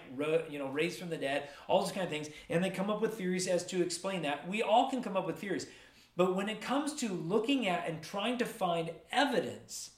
you 0.48 0.58
know, 0.58 0.68
raise 0.68 0.96
from 0.96 1.10
the 1.10 1.18
dead, 1.18 1.50
all 1.68 1.82
those 1.82 1.92
kind 1.92 2.04
of 2.04 2.08
things. 2.08 2.30
And 2.48 2.64
they 2.64 2.70
come 2.70 2.88
up 2.88 3.02
with 3.02 3.12
theories 3.12 3.46
as 3.46 3.66
to 3.66 3.82
explain 3.82 4.22
that. 4.22 4.48
We 4.48 4.62
all 4.62 4.88
can 4.88 5.02
come 5.02 5.18
up 5.18 5.26
with 5.26 5.38
theories. 5.38 5.66
But 6.16 6.34
when 6.34 6.48
it 6.48 6.62
comes 6.62 6.94
to 6.94 7.10
looking 7.10 7.68
at 7.68 7.86
and 7.86 8.02
trying 8.02 8.38
to 8.38 8.46
find 8.46 8.90
evidence 9.12 9.90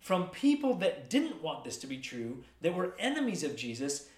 from 0.00 0.26
people 0.30 0.74
that 0.78 1.08
didn't 1.08 1.40
want 1.44 1.62
this 1.62 1.76
to 1.76 1.86
be 1.86 1.98
true, 1.98 2.42
that 2.60 2.74
were 2.74 2.96
enemies 2.98 3.44
of 3.44 3.54
Jesus, 3.54 4.08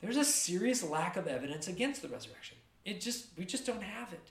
there's 0.00 0.16
a 0.16 0.24
serious 0.24 0.84
lack 0.84 1.16
of 1.16 1.26
evidence 1.26 1.66
against 1.66 2.02
the 2.02 2.08
resurrection. 2.08 2.58
It 2.84 3.00
just 3.00 3.36
we 3.36 3.44
just 3.44 3.66
don't 3.66 3.82
have 3.82 4.12
it. 4.12 4.30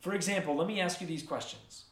For 0.00 0.14
example, 0.14 0.56
let 0.56 0.66
me 0.66 0.80
ask 0.80 1.02
you 1.02 1.06
these 1.06 1.22
questions. 1.22 1.84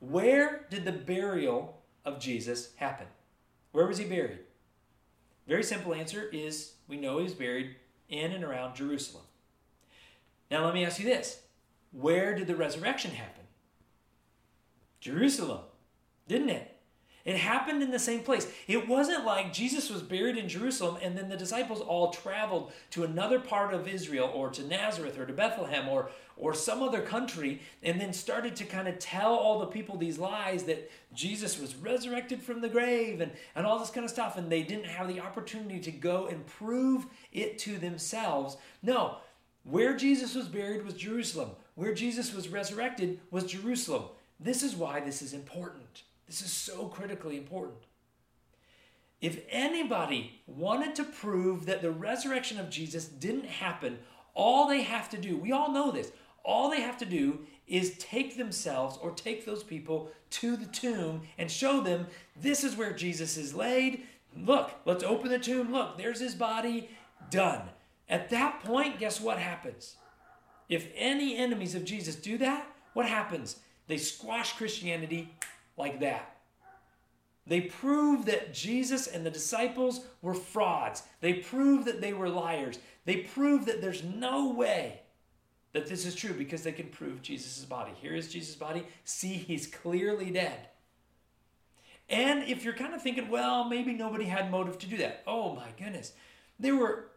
Where 0.00 0.66
did 0.70 0.84
the 0.84 0.92
burial 0.92 1.82
of 2.04 2.20
Jesus 2.20 2.74
happen? 2.76 3.06
Where 3.72 3.86
was 3.86 3.98
he 3.98 4.04
buried? 4.04 4.40
Very 5.46 5.62
simple 5.62 5.94
answer 5.94 6.28
is 6.32 6.74
we 6.86 6.96
know 6.96 7.18
he 7.18 7.24
was 7.24 7.34
buried 7.34 7.76
in 8.08 8.32
and 8.32 8.44
around 8.44 8.76
Jerusalem. 8.76 9.24
Now, 10.50 10.64
let 10.64 10.74
me 10.74 10.84
ask 10.84 10.98
you 10.98 11.04
this 11.04 11.42
where 11.92 12.34
did 12.34 12.46
the 12.46 12.56
resurrection 12.56 13.12
happen? 13.12 13.44
Jerusalem, 15.00 15.62
didn't 16.26 16.50
it? 16.50 16.77
It 17.24 17.36
happened 17.36 17.82
in 17.82 17.90
the 17.90 17.98
same 17.98 18.20
place. 18.20 18.46
It 18.66 18.88
wasn't 18.88 19.26
like 19.26 19.52
Jesus 19.52 19.90
was 19.90 20.02
buried 20.02 20.36
in 20.36 20.48
Jerusalem 20.48 20.98
and 21.02 21.16
then 21.16 21.28
the 21.28 21.36
disciples 21.36 21.80
all 21.80 22.10
traveled 22.10 22.72
to 22.92 23.04
another 23.04 23.38
part 23.38 23.74
of 23.74 23.86
Israel 23.86 24.30
or 24.34 24.48
to 24.50 24.66
Nazareth 24.66 25.18
or 25.18 25.26
to 25.26 25.32
Bethlehem 25.32 25.88
or, 25.88 26.10
or 26.36 26.54
some 26.54 26.82
other 26.82 27.02
country 27.02 27.60
and 27.82 28.00
then 28.00 28.12
started 28.12 28.56
to 28.56 28.64
kind 28.64 28.88
of 28.88 28.98
tell 28.98 29.34
all 29.34 29.58
the 29.58 29.66
people 29.66 29.96
these 29.96 30.18
lies 30.18 30.62
that 30.64 30.90
Jesus 31.12 31.58
was 31.58 31.76
resurrected 31.76 32.42
from 32.42 32.60
the 32.60 32.68
grave 32.68 33.20
and, 33.20 33.32
and 33.54 33.66
all 33.66 33.78
this 33.78 33.90
kind 33.90 34.04
of 34.04 34.10
stuff. 34.10 34.38
And 34.38 34.50
they 34.50 34.62
didn't 34.62 34.86
have 34.86 35.08
the 35.08 35.20
opportunity 35.20 35.80
to 35.80 35.90
go 35.90 36.28
and 36.28 36.46
prove 36.46 37.06
it 37.32 37.58
to 37.60 37.76
themselves. 37.78 38.56
No, 38.82 39.16
where 39.64 39.96
Jesus 39.96 40.34
was 40.34 40.48
buried 40.48 40.84
was 40.84 40.94
Jerusalem, 40.94 41.50
where 41.74 41.92
Jesus 41.92 42.32
was 42.32 42.48
resurrected 42.48 43.20
was 43.30 43.44
Jerusalem. 43.44 44.04
This 44.40 44.62
is 44.62 44.74
why 44.74 45.00
this 45.00 45.20
is 45.20 45.34
important. 45.34 46.04
This 46.28 46.42
is 46.42 46.52
so 46.52 46.86
critically 46.86 47.36
important. 47.36 47.78
If 49.20 49.40
anybody 49.50 50.40
wanted 50.46 50.94
to 50.96 51.04
prove 51.04 51.66
that 51.66 51.82
the 51.82 51.90
resurrection 51.90 52.60
of 52.60 52.70
Jesus 52.70 53.06
didn't 53.06 53.46
happen, 53.46 53.98
all 54.34 54.68
they 54.68 54.82
have 54.82 55.08
to 55.10 55.18
do, 55.18 55.36
we 55.36 55.50
all 55.50 55.72
know 55.72 55.90
this, 55.90 56.12
all 56.44 56.70
they 56.70 56.82
have 56.82 56.98
to 56.98 57.06
do 57.06 57.40
is 57.66 57.98
take 57.98 58.36
themselves 58.36 58.96
or 59.02 59.10
take 59.10 59.44
those 59.44 59.64
people 59.64 60.10
to 60.30 60.56
the 60.56 60.66
tomb 60.66 61.22
and 61.36 61.50
show 61.50 61.80
them 61.80 62.06
this 62.40 62.62
is 62.62 62.76
where 62.76 62.92
Jesus 62.92 63.36
is 63.36 63.54
laid. 63.54 64.04
Look, 64.36 64.70
let's 64.84 65.04
open 65.04 65.30
the 65.30 65.38
tomb. 65.38 65.72
Look, 65.72 65.98
there's 65.98 66.20
his 66.20 66.34
body. 66.34 66.90
Done. 67.30 67.62
At 68.08 68.30
that 68.30 68.62
point, 68.62 69.00
guess 69.00 69.20
what 69.20 69.38
happens? 69.38 69.96
If 70.68 70.88
any 70.94 71.36
enemies 71.36 71.74
of 71.74 71.84
Jesus 71.84 72.14
do 72.14 72.38
that, 72.38 72.66
what 72.92 73.06
happens? 73.06 73.56
They 73.86 73.98
squash 73.98 74.52
Christianity 74.52 75.34
like 75.78 76.00
that. 76.00 76.36
They 77.46 77.62
prove 77.62 78.26
that 78.26 78.52
Jesus 78.52 79.06
and 79.06 79.24
the 79.24 79.30
disciples 79.30 80.02
were 80.20 80.34
frauds. 80.34 81.02
They 81.20 81.34
prove 81.34 81.86
that 81.86 82.00
they 82.00 82.12
were 82.12 82.28
liars. 82.28 82.78
They 83.06 83.18
prove 83.18 83.64
that 83.66 83.80
there's 83.80 84.04
no 84.04 84.50
way 84.52 85.00
that 85.72 85.86
this 85.86 86.04
is 86.04 86.14
true 86.14 86.34
because 86.34 86.62
they 86.62 86.72
can 86.72 86.88
prove 86.88 87.22
Jesus' 87.22 87.64
body. 87.64 87.92
Here 88.02 88.14
is 88.14 88.30
Jesus' 88.30 88.54
body. 88.54 88.86
See, 89.04 89.34
he's 89.34 89.66
clearly 89.66 90.30
dead. 90.30 90.68
And 92.10 92.42
if 92.44 92.64
you're 92.64 92.74
kind 92.74 92.94
of 92.94 93.02
thinking, 93.02 93.30
well, 93.30 93.64
maybe 93.64 93.92
nobody 93.92 94.24
had 94.24 94.50
motive 94.50 94.78
to 94.80 94.86
do 94.86 94.98
that. 94.98 95.22
Oh 95.26 95.54
my 95.54 95.68
goodness. 95.78 96.12
There 96.58 96.76
were 96.76 97.08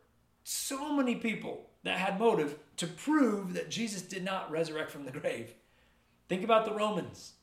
so 0.43 0.93
many 0.93 1.15
people 1.15 1.69
that 1.83 1.97
had 1.97 2.19
motive 2.19 2.57
to 2.77 2.87
prove 2.87 3.53
that 3.53 3.69
Jesus 3.69 4.01
did 4.01 4.23
not 4.23 4.51
resurrect 4.51 4.91
from 4.91 5.05
the 5.05 5.11
grave. 5.11 5.53
Think 6.29 6.43
about 6.43 6.65
the 6.65 6.73
Romans 6.73 7.33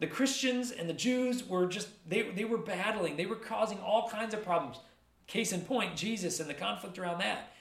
the 0.00 0.06
Christians 0.06 0.70
and 0.72 0.88
the 0.88 0.94
Jews 0.94 1.46
were 1.46 1.66
just, 1.66 1.88
they, 2.08 2.22
they 2.22 2.44
were 2.44 2.58
battling. 2.58 3.16
They 3.16 3.26
were 3.26 3.36
causing 3.36 3.78
all 3.78 4.08
kinds 4.08 4.34
of 4.34 4.44
problems. 4.44 4.78
Case 5.26 5.52
in 5.52 5.60
point, 5.60 5.94
Jesus 5.94 6.40
and 6.40 6.48
the 6.48 6.54
conflict 6.54 6.98
around 6.98 7.20
that. 7.20 7.52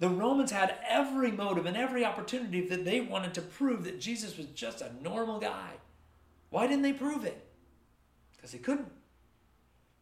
The 0.00 0.08
Romans 0.08 0.50
had 0.50 0.74
every 0.88 1.30
motive 1.30 1.66
and 1.66 1.76
every 1.76 2.04
opportunity 2.04 2.66
that 2.66 2.84
they 2.84 3.00
wanted 3.00 3.34
to 3.34 3.42
prove 3.42 3.84
that 3.84 4.00
Jesus 4.00 4.36
was 4.36 4.46
just 4.46 4.80
a 4.80 4.90
normal 5.02 5.38
guy. 5.38 5.70
Why 6.50 6.66
didn't 6.66 6.82
they 6.82 6.94
prove 6.94 7.24
it? 7.24 7.46
Because 8.34 8.50
they 8.50 8.58
couldn't. 8.58 8.90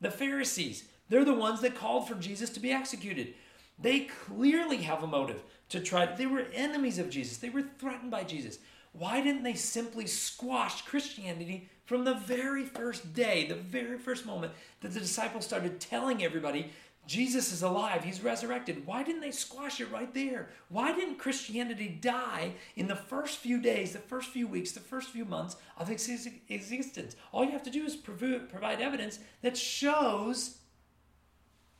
The 0.00 0.11
Pharisees, 0.11 0.85
they're 1.09 1.24
the 1.24 1.35
ones 1.35 1.61
that 1.61 1.74
called 1.74 2.09
for 2.09 2.14
Jesus 2.14 2.50
to 2.50 2.61
be 2.61 2.72
executed. 2.72 3.35
They 3.79 4.00
clearly 4.00 4.79
have 4.79 5.03
a 5.03 5.07
motive 5.07 5.42
to 5.70 5.81
try. 5.81 6.07
They 6.07 6.26
were 6.26 6.46
enemies 6.55 6.98
of 6.98 7.11
Jesus. 7.11 7.38
They 7.38 7.50
were 7.50 7.64
threatened 7.79 8.11
by 8.11 8.24
Jesus. 8.24 8.59
Why 8.92 9.20
didn't 9.20 9.42
they 9.42 9.55
simply 9.55 10.07
squash 10.07 10.83
Christianity 10.83 11.68
from 11.90 12.05
the 12.05 12.14
very 12.14 12.64
first 12.64 13.14
day, 13.14 13.48
the 13.48 13.57
very 13.57 13.98
first 13.98 14.24
moment 14.24 14.53
that 14.81 14.94
the 14.94 15.00
disciples 15.00 15.44
started 15.44 15.81
telling 15.81 16.22
everybody 16.22 16.70
Jesus 17.05 17.53
is 17.53 17.64
alive, 17.64 18.05
he's 18.05 18.22
resurrected? 18.22 18.87
Why 18.87 19.03
didn't 19.03 19.22
they 19.22 19.33
squash 19.33 19.81
it 19.81 19.90
right 19.90 20.14
there? 20.14 20.50
Why 20.68 20.92
didn't 20.94 21.18
Christianity 21.18 21.88
die 22.00 22.53
in 22.76 22.87
the 22.87 22.94
first 22.94 23.38
few 23.38 23.61
days, 23.61 23.92
the 23.92 23.98
first 23.98 24.29
few 24.29 24.46
weeks, 24.46 24.70
the 24.70 24.79
first 24.79 25.11
few 25.11 25.24
months 25.24 25.57
of 25.76 25.90
its 25.90 26.09
existence? 26.48 27.16
All 27.33 27.44
you 27.44 27.50
have 27.50 27.64
to 27.64 27.70
do 27.70 27.85
is 27.85 27.96
provide 27.96 28.81
evidence 28.81 29.18
that 29.42 29.57
shows 29.57 30.59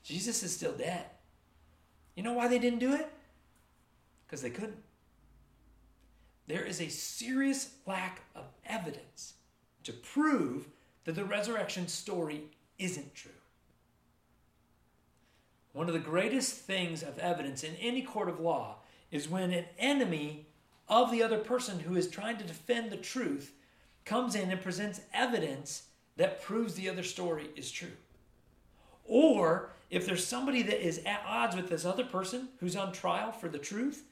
Jesus 0.03 0.43
is 0.43 0.53
still 0.53 0.73
dead. 0.73 1.05
You 2.17 2.25
know 2.25 2.33
why 2.33 2.49
they 2.49 2.59
didn't 2.59 2.81
do 2.81 2.95
it? 2.95 3.09
Because 4.27 4.43
they 4.43 4.51
couldn't. 4.51 4.83
There 6.49 6.65
is 6.65 6.81
a 6.81 6.89
serious 6.89 7.75
lack 7.87 8.23
of 8.35 8.47
evidence 8.67 9.35
to 9.85 9.93
prove 9.93 10.69
that 11.05 11.15
the 11.15 11.25
resurrection 11.25 11.89
story 11.89 12.43
isn't 12.79 13.15
true. 13.15 13.31
One 15.73 15.87
of 15.87 15.95
the 15.95 16.01
greatest 16.01 16.55
things 16.55 17.03
of 17.03 17.19
evidence 17.19 17.63
in 17.63 17.77
any 17.77 18.03
court 18.03 18.29
of 18.29 18.41
law 18.41 18.79
is 19.11 19.29
when 19.29 19.53
an 19.53 19.67
enemy 19.79 20.47
of 20.89 21.13
the 21.13 21.23
other 21.23 21.39
person 21.39 21.81
who 21.81 21.97
is 21.97 22.09
trying 22.09 22.37
to 22.39 22.45
defend 22.45 22.91
the 22.91 22.97
truth 22.97 23.53
comes 24.05 24.35
in 24.35 24.51
and 24.51 24.61
presents 24.61 25.01
evidence 25.15 25.85
that 26.17 26.43
proves 26.43 26.75
the 26.75 26.89
other 26.89 27.05
story 27.05 27.49
is 27.57 27.71
true. 27.71 27.93
Or 29.05 29.71
if 29.89 30.07
there's 30.07 30.27
somebody 30.27 30.63
that 30.63 30.85
is 30.85 30.99
at 31.07 31.23
odds 31.27 31.57
with 31.57 31.69
this 31.69 31.85
other 31.85 32.05
person 32.05 32.49
who's 32.59 32.77
on 32.77 32.93
trial 32.93 33.33
for 33.33 33.49
the 33.49 33.59
truth, 33.59 34.05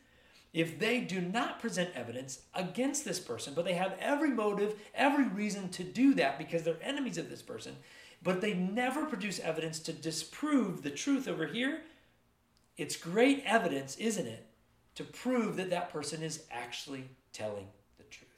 if 0.53 0.79
they 0.79 1.01
do 1.01 1.21
not 1.21 1.61
present 1.61 1.91
evidence 1.95 2.41
against 2.55 3.05
this 3.05 3.21
person, 3.21 3.53
but 3.55 3.65
they 3.65 3.75
have 3.75 3.97
every 4.01 4.31
motive, 4.31 4.75
every 4.95 5.29
reason 5.29 5.69
to 5.71 5.85
do 5.85 6.15
that 6.15 6.39
because 6.39 6.63
they're 6.63 6.79
enemies 6.83 7.19
of 7.19 7.29
this 7.29 7.43
person, 7.43 7.77
but 8.23 8.41
they 8.41 8.55
never 8.55 9.05
produce 9.05 9.39
evidence 9.41 9.79
to 9.81 9.93
disprove 9.93 10.83
the 10.83 10.91
truth 10.91 11.29
over 11.29 11.47
here, 11.47 11.83
it's 12.77 12.97
great 12.97 13.43
evidence, 13.45 13.97
isn't 13.97 14.27
it, 14.27 14.47
to 14.95 15.05
prove 15.05 15.57
that 15.57 15.71
that 15.71 15.93
person 15.93 16.23
is 16.23 16.45
actually 16.51 17.05
telling 17.33 17.67
the 17.99 18.05
truth. 18.05 18.29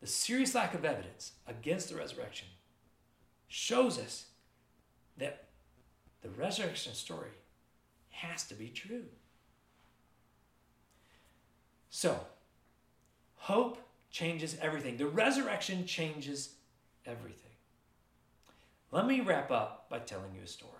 The 0.00 0.06
serious 0.06 0.54
lack 0.54 0.74
of 0.74 0.84
evidence 0.84 1.32
against 1.46 1.88
the 1.88 1.96
resurrection 1.96 2.48
shows 3.48 3.98
us 3.98 4.26
that 5.16 5.44
the 6.22 6.30
resurrection 6.30 6.94
story 6.94 7.30
has 8.10 8.46
to 8.46 8.54
be 8.54 8.68
true. 8.68 9.04
So, 11.90 12.18
hope 13.36 13.78
changes 14.10 14.56
everything. 14.62 14.96
The 14.96 15.06
resurrection 15.06 15.86
changes 15.86 16.54
everything. 17.04 17.50
Let 18.92 19.06
me 19.06 19.20
wrap 19.20 19.50
up 19.50 19.88
by 19.88 19.98
telling 19.98 20.34
you 20.34 20.42
a 20.44 20.48
story. 20.48 20.72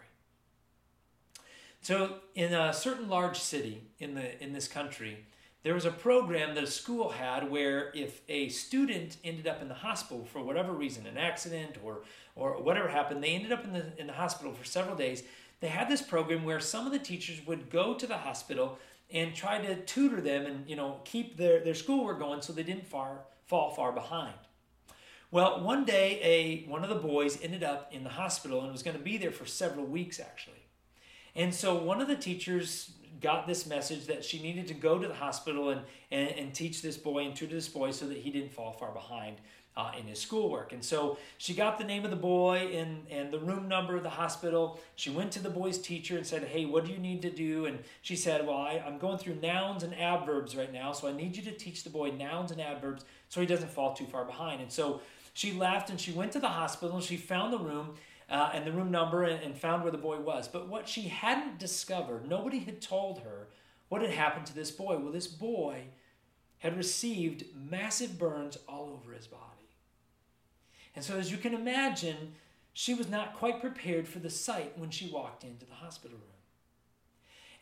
So, 1.83 2.16
in 2.35 2.53
a 2.53 2.73
certain 2.73 3.09
large 3.09 3.38
city 3.38 3.83
in 3.99 4.14
the 4.14 4.42
in 4.42 4.53
this 4.53 4.68
country, 4.68 5.25
there 5.62 5.75
was 5.75 5.85
a 5.85 5.90
program 5.90 6.55
that 6.55 6.64
a 6.64 6.68
school 6.68 7.11
had 7.11 7.51
where 7.51 7.90
if 7.94 8.23
a 8.29 8.49
student 8.49 9.16
ended 9.25 9.46
up 9.46 9.61
in 9.61 9.68
the 9.68 9.75
hospital 9.75 10.25
for 10.25 10.42
whatever 10.42 10.73
reason, 10.73 11.07
an 11.07 11.18
accident 11.18 11.77
or 11.83 12.03
or 12.37 12.62
whatever 12.62 12.88
happened, 12.88 13.23
they 13.23 13.31
ended 13.31 13.53
up 13.53 13.64
in 13.64 13.73
the 13.73 13.92
in 13.99 14.07
the 14.07 14.12
hospital 14.12 14.53
for 14.53 14.64
several 14.64 14.96
days. 14.96 15.23
They 15.61 15.68
had 15.68 15.88
this 15.88 16.03
program 16.03 16.44
where 16.44 16.61
some 16.61 16.87
of 16.87 16.92
the 16.92 16.99
teachers 16.99 17.46
would 17.46 17.68
go 17.68 17.94
to 17.94 18.07
the 18.07 18.16
hospital 18.16 18.79
and 19.12 19.35
try 19.35 19.59
to 19.59 19.77
tutor 19.83 20.20
them 20.20 20.46
and 20.46 20.68
you 20.68 20.77
know 20.77 21.01
keep 21.05 21.37
their, 21.37 21.61
their 21.61 21.75
schoolwork 21.75 22.18
going 22.18 22.42
so 22.42 22.53
they 22.53 22.62
didn't 22.62 22.87
far, 22.87 23.20
fall 23.46 23.75
far 23.75 23.92
behind. 23.92 24.35
Well, 25.31 25.61
one 25.62 25.85
day 25.85 26.20
a 26.23 26.68
one 26.68 26.83
of 26.83 26.88
the 26.88 26.96
boys 26.96 27.38
ended 27.42 27.62
up 27.62 27.92
in 27.92 28.03
the 28.05 28.11
hospital 28.11 28.62
and 28.62 28.73
was 28.73 28.83
going 28.83 28.96
to 28.96 29.03
be 29.03 29.16
there 29.16 29.31
for 29.31 29.46
several 29.46 29.87
weeks 29.87 30.18
actually. 30.18 30.62
And 31.37 31.55
so 31.55 31.77
one 31.77 32.01
of 32.01 32.09
the 32.09 32.16
teachers 32.16 32.92
got 33.20 33.46
this 33.46 33.66
message 33.66 34.07
that 34.07 34.25
she 34.25 34.42
needed 34.42 34.66
to 34.68 34.75
go 34.75 34.99
to 34.99 35.07
the 35.07 35.14
hospital 35.14 35.70
and, 35.70 35.83
and, 36.11 36.31
and 36.31 36.55
teach 36.55 36.83
this 36.83 36.96
boy 36.96 37.25
and 37.25 37.37
tutor 37.37 37.55
this 37.55 37.68
boy 37.68 37.90
so 37.90 38.07
that 38.09 38.16
he 38.16 38.31
didn't 38.31 38.53
fall 38.53 38.73
far 38.73 38.92
behind 38.92 39.37
uh, 39.76 39.92
in 39.98 40.06
his 40.06 40.20
schoolwork. 40.20 40.72
And 40.72 40.85
so 40.85 41.16
she 41.38 41.54
got 41.54 41.78
the 41.78 41.85
name 41.85 42.04
of 42.04 42.11
the 42.11 42.16
boy 42.16 42.70
and, 42.74 43.06
and 43.11 43.33
the 43.33 43.38
room 43.38 43.68
number 43.68 43.96
of 43.96 44.02
the 44.02 44.11
hospital. 44.11 44.80
She 44.96 45.11
went 45.11 45.33
to 45.33 45.42
the 45.42 45.50
boy's 45.50 45.78
teacher 45.78 46.16
and 46.16 46.26
said, 46.26 46.44
Hey, 46.44 46.64
what 46.66 46.85
do 46.85 46.92
you 46.92 46.98
need 46.98 47.22
to 47.22 47.30
do? 47.30 47.66
And 47.66 47.78
she 48.02 48.16
said, 48.16 48.46
Well, 48.46 48.56
I, 48.56 48.83
I'm 48.85 48.98
going 48.98 49.18
through 49.18 49.37
nouns 49.37 49.83
and 49.83 49.94
adverbs 49.98 50.56
right 50.56 50.72
now, 50.72 50.92
so 50.92 51.09
I 51.09 51.12
need 51.12 51.37
you 51.37 51.42
to 51.44 51.52
teach 51.52 51.85
the 51.85 51.90
boy 51.90 52.11
nouns 52.11 52.50
and 52.50 52.61
adverbs 52.61 53.04
so 53.28 53.40
he 53.40 53.46
doesn't 53.46 53.70
fall 53.70 53.94
too 53.94 54.06
far 54.06 54.24
behind. 54.24 54.61
And 54.61 54.70
so 54.72 55.00
she 55.35 55.52
left 55.52 55.88
and 55.88 56.00
she 56.00 56.12
went 56.12 56.33
to 56.33 56.40
the 56.40 56.48
hospital 56.48 56.96
and 56.96 57.04
she 57.04 57.16
found 57.16 57.52
the 57.52 57.59
room. 57.59 57.94
Uh, 58.28 58.48
and 58.54 58.64
the 58.64 58.70
room 58.70 58.92
number 58.92 59.24
and, 59.24 59.42
and 59.42 59.59
found 59.59 59.83
where 59.83 59.90
the 59.90 59.98
boy 59.98 60.16
was. 60.16 60.46
But 60.46 60.68
what 60.68 60.88
she 60.88 61.09
hadn't 61.09 61.59
discovered, 61.59 62.28
nobody 62.28 62.61
had 62.61 62.80
told 62.80 63.22
her 63.22 63.48
what 63.88 64.02
had 64.02 64.12
happened 64.12 64.46
to 64.46 64.54
this 64.54 64.70
boy. 64.70 64.98
Well, 64.98 65.11
this 65.11 65.26
boy 65.26 65.87
had 66.61 66.77
received 66.77 67.44
massive 67.55 68.18
burns 68.18 68.57
all 68.68 68.90
over 68.92 69.12
his 69.12 69.27
body. 69.27 69.42
And 70.94 71.05
so, 71.05 71.18
as 71.18 71.31
you 71.31 71.38
can 71.38 71.55
imagine, 71.55 72.35
she 72.73 72.94
was 72.94 73.09
not 73.09 73.35
quite 73.35 73.61
prepared 73.61 74.07
for 74.07 74.18
the 74.18 74.31
sight 74.31 74.79
when 74.79 74.90
she 74.90 75.09
walked 75.09 75.44
into 75.44 75.66
the 75.66 75.75
hospital 75.75 76.16
room. 76.16 76.27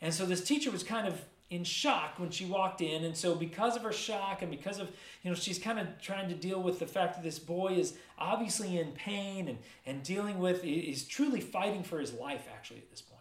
And 0.01 0.13
so, 0.13 0.25
this 0.25 0.43
teacher 0.43 0.71
was 0.71 0.83
kind 0.83 1.07
of 1.07 1.21
in 1.49 1.63
shock 1.63 2.19
when 2.19 2.29
she 2.29 2.45
walked 2.45 2.81
in. 2.81 3.03
And 3.03 3.15
so, 3.15 3.35
because 3.35 3.75
of 3.75 3.83
her 3.83 3.91
shock 3.91 4.41
and 4.41 4.51
because 4.51 4.79
of, 4.79 4.89
you 5.23 5.31
know, 5.31 5.35
she's 5.35 5.59
kind 5.59 5.79
of 5.79 5.87
trying 6.01 6.29
to 6.29 6.35
deal 6.35 6.61
with 6.61 6.79
the 6.79 6.85
fact 6.85 7.15
that 7.15 7.23
this 7.23 7.39
boy 7.39 7.73
is 7.73 7.93
obviously 8.17 8.77
in 8.79 8.91
pain 8.91 9.47
and, 9.47 9.57
and 9.85 10.03
dealing 10.03 10.39
with, 10.39 10.63
he's 10.63 11.05
truly 11.05 11.41
fighting 11.41 11.83
for 11.83 11.99
his 11.99 12.13
life, 12.13 12.47
actually, 12.53 12.79
at 12.79 12.89
this 12.89 13.01
point. 13.01 13.19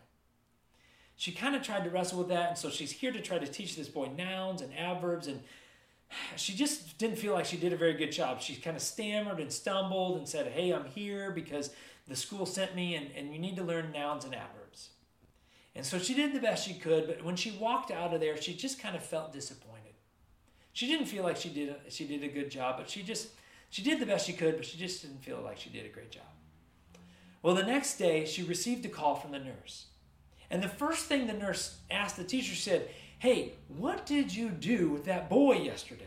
She 1.16 1.32
kind 1.32 1.56
of 1.56 1.62
tried 1.62 1.84
to 1.84 1.90
wrestle 1.90 2.18
with 2.18 2.28
that. 2.28 2.48
And 2.50 2.58
so, 2.58 2.70
she's 2.70 2.92
here 2.92 3.12
to 3.12 3.20
try 3.20 3.38
to 3.38 3.46
teach 3.46 3.76
this 3.76 3.88
boy 3.88 4.10
nouns 4.16 4.62
and 4.62 4.76
adverbs 4.76 5.26
and 5.26 5.42
she 6.36 6.54
just 6.54 6.98
didn't 6.98 7.16
feel 7.16 7.34
like 7.34 7.44
she 7.44 7.56
did 7.56 7.72
a 7.72 7.76
very 7.76 7.94
good 7.94 8.12
job. 8.12 8.40
She 8.40 8.56
kind 8.56 8.76
of 8.76 8.82
stammered 8.82 9.40
and 9.40 9.52
stumbled 9.52 10.18
and 10.18 10.28
said, 10.28 10.52
Hey, 10.52 10.72
I'm 10.72 10.86
here 10.86 11.30
because 11.30 11.70
the 12.06 12.16
school 12.16 12.46
sent 12.46 12.74
me 12.74 12.94
and, 12.94 13.10
and 13.14 13.32
you 13.32 13.38
need 13.38 13.56
to 13.56 13.62
learn 13.62 13.92
nouns 13.92 14.24
and 14.24 14.34
adverbs. 14.34 14.90
And 15.74 15.84
so 15.84 15.98
she 15.98 16.14
did 16.14 16.32
the 16.32 16.40
best 16.40 16.66
she 16.66 16.74
could, 16.74 17.06
but 17.06 17.24
when 17.24 17.36
she 17.36 17.52
walked 17.52 17.90
out 17.90 18.12
of 18.12 18.20
there, 18.20 18.40
she 18.40 18.54
just 18.54 18.80
kind 18.80 18.96
of 18.96 19.02
felt 19.02 19.32
disappointed. 19.32 19.94
She 20.72 20.86
didn't 20.86 21.06
feel 21.06 21.22
like 21.22 21.36
she 21.36 21.50
did 21.50 21.68
a, 21.68 21.90
she 21.90 22.06
did 22.06 22.24
a 22.24 22.28
good 22.28 22.50
job, 22.50 22.76
but 22.78 22.88
she 22.88 23.02
just 23.02 23.28
she 23.70 23.82
did 23.82 24.00
the 24.00 24.06
best 24.06 24.26
she 24.26 24.32
could, 24.32 24.56
but 24.56 24.64
she 24.64 24.78
just 24.78 25.02
didn't 25.02 25.22
feel 25.22 25.40
like 25.44 25.58
she 25.58 25.70
did 25.70 25.84
a 25.84 25.90
great 25.90 26.10
job. 26.10 26.22
Well, 27.42 27.54
the 27.54 27.62
next 27.62 27.96
day 27.98 28.24
she 28.24 28.42
received 28.42 28.84
a 28.86 28.88
call 28.88 29.14
from 29.14 29.32
the 29.32 29.38
nurse. 29.38 29.86
And 30.50 30.62
the 30.62 30.68
first 30.68 31.06
thing 31.06 31.26
the 31.26 31.34
nurse 31.34 31.76
asked 31.90 32.16
the 32.16 32.24
teacher 32.24 32.54
said, 32.54 32.88
Hey, 33.18 33.54
what 33.66 34.06
did 34.06 34.34
you 34.34 34.48
do 34.48 34.90
with 34.90 35.04
that 35.06 35.28
boy 35.28 35.54
yesterday? 35.54 36.04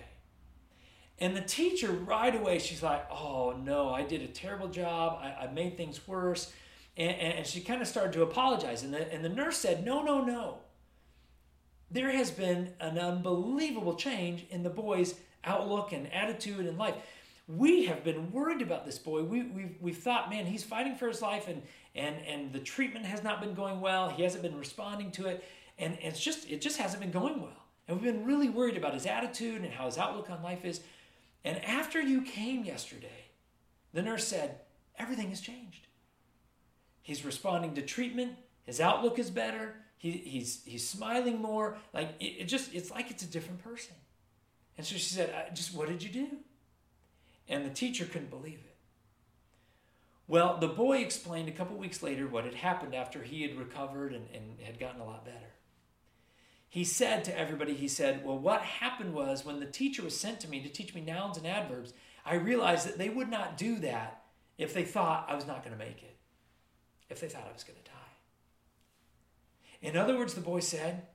And 1.19 1.35
the 1.35 1.41
teacher, 1.41 1.91
right 1.91 2.33
away, 2.33 2.57
she's 2.57 2.81
like, 2.81 3.05
Oh, 3.11 3.53
no, 3.63 3.93
I 3.93 4.03
did 4.03 4.21
a 4.21 4.27
terrible 4.27 4.69
job. 4.69 5.19
I, 5.21 5.43
I 5.45 5.51
made 5.51 5.75
things 5.75 6.07
worse. 6.07 6.53
And, 6.95 7.15
and 7.15 7.45
she 7.45 7.61
kind 7.61 7.81
of 7.81 7.87
started 7.87 8.13
to 8.13 8.23
apologize. 8.23 8.83
And 8.83 8.93
the, 8.93 9.13
and 9.13 9.23
the 9.23 9.29
nurse 9.29 9.57
said, 9.57 9.85
No, 9.85 10.01
no, 10.01 10.23
no. 10.23 10.59
There 11.91 12.11
has 12.11 12.31
been 12.31 12.73
an 12.79 12.97
unbelievable 12.97 13.95
change 13.95 14.45
in 14.49 14.63
the 14.63 14.69
boy's 14.69 15.15
outlook 15.43 15.91
and 15.91 16.11
attitude 16.13 16.65
in 16.65 16.77
life. 16.77 16.95
We 17.47 17.85
have 17.87 18.05
been 18.05 18.31
worried 18.31 18.61
about 18.61 18.85
this 18.85 18.97
boy. 18.97 19.23
We, 19.23 19.43
we've, 19.43 19.75
we've 19.81 19.97
thought, 19.97 20.29
man, 20.29 20.45
he's 20.45 20.63
fighting 20.63 20.95
for 20.95 21.09
his 21.09 21.21
life 21.21 21.49
and, 21.49 21.61
and, 21.93 22.15
and 22.25 22.53
the 22.53 22.59
treatment 22.59 23.05
has 23.05 23.21
not 23.21 23.41
been 23.41 23.53
going 23.53 23.81
well. 23.81 24.07
He 24.07 24.23
hasn't 24.23 24.43
been 24.43 24.57
responding 24.57 25.11
to 25.11 25.27
it 25.27 25.43
and 25.81 25.97
it's 26.01 26.19
just 26.19 26.49
it 26.49 26.61
just 26.61 26.77
hasn't 26.77 27.01
been 27.01 27.11
going 27.11 27.41
well. 27.41 27.65
And 27.87 27.99
we've 27.99 28.13
been 28.13 28.25
really 28.25 28.47
worried 28.47 28.77
about 28.77 28.93
his 28.93 29.05
attitude 29.05 29.63
and 29.63 29.73
how 29.73 29.87
his 29.87 29.97
outlook 29.97 30.29
on 30.29 30.41
life 30.43 30.63
is. 30.63 30.79
And 31.43 31.63
after 31.65 31.99
you 31.99 32.21
came 32.21 32.63
yesterday 32.63 33.25
the 33.93 34.01
nurse 34.01 34.27
said 34.27 34.59
everything 34.97 35.29
has 35.29 35.41
changed. 35.41 35.87
He's 37.01 37.25
responding 37.25 37.73
to 37.73 37.81
treatment. 37.81 38.33
His 38.65 38.79
outlook 38.79 39.19
is 39.19 39.29
better. 39.29 39.75
He, 39.97 40.11
he's 40.11 40.63
he's 40.63 40.87
smiling 40.87 41.41
more. 41.41 41.77
Like 41.93 42.13
it, 42.19 42.41
it 42.41 42.43
just 42.45 42.73
it's 42.73 42.91
like 42.91 43.09
it's 43.11 43.23
a 43.23 43.27
different 43.27 43.63
person. 43.63 43.95
And 44.77 44.85
so 44.85 44.95
she 44.95 45.01
said 45.01 45.55
just 45.55 45.73
what 45.73 45.89
did 45.89 46.03
you 46.03 46.09
do? 46.09 46.27
And 47.49 47.65
the 47.65 47.73
teacher 47.73 48.05
couldn't 48.05 48.29
believe 48.29 48.59
it. 48.59 48.75
Well, 50.27 50.57
the 50.59 50.67
boy 50.67 50.99
explained 50.99 51.49
a 51.49 51.51
couple 51.51 51.75
weeks 51.75 52.01
later 52.01 52.27
what 52.27 52.45
had 52.45 52.53
happened 52.53 52.95
after 52.95 53.21
he 53.21 53.41
had 53.41 53.57
recovered 53.57 54.13
and, 54.13 54.27
and 54.33 54.61
had 54.63 54.79
gotten 54.79 55.01
a 55.01 55.05
lot 55.05 55.25
better 55.25 55.51
he 56.71 56.85
said 56.85 57.25
to 57.25 57.37
everybody, 57.37 57.73
he 57.73 57.89
said, 57.89 58.23
Well, 58.23 58.39
what 58.39 58.61
happened 58.61 59.13
was 59.13 59.43
when 59.43 59.59
the 59.59 59.65
teacher 59.65 60.01
was 60.03 60.17
sent 60.17 60.39
to 60.39 60.47
me 60.47 60.61
to 60.61 60.69
teach 60.69 60.95
me 60.95 61.01
nouns 61.01 61.37
and 61.37 61.45
adverbs, 61.45 61.93
I 62.25 62.35
realized 62.35 62.87
that 62.87 62.97
they 62.97 63.09
would 63.09 63.29
not 63.29 63.57
do 63.57 63.75
that 63.79 64.23
if 64.57 64.73
they 64.73 64.85
thought 64.85 65.25
I 65.27 65.35
was 65.35 65.45
not 65.45 65.65
going 65.65 65.77
to 65.77 65.85
make 65.85 66.01
it, 66.01 66.15
if 67.09 67.19
they 67.19 67.27
thought 67.27 67.45
I 67.45 67.51
was 67.51 67.65
going 67.65 67.77
to 67.77 67.91
die. 67.91 67.97
In 69.81 69.97
other 69.97 70.17
words, 70.17 70.33
the 70.33 70.39
boy 70.39 70.61
said, 70.61 71.07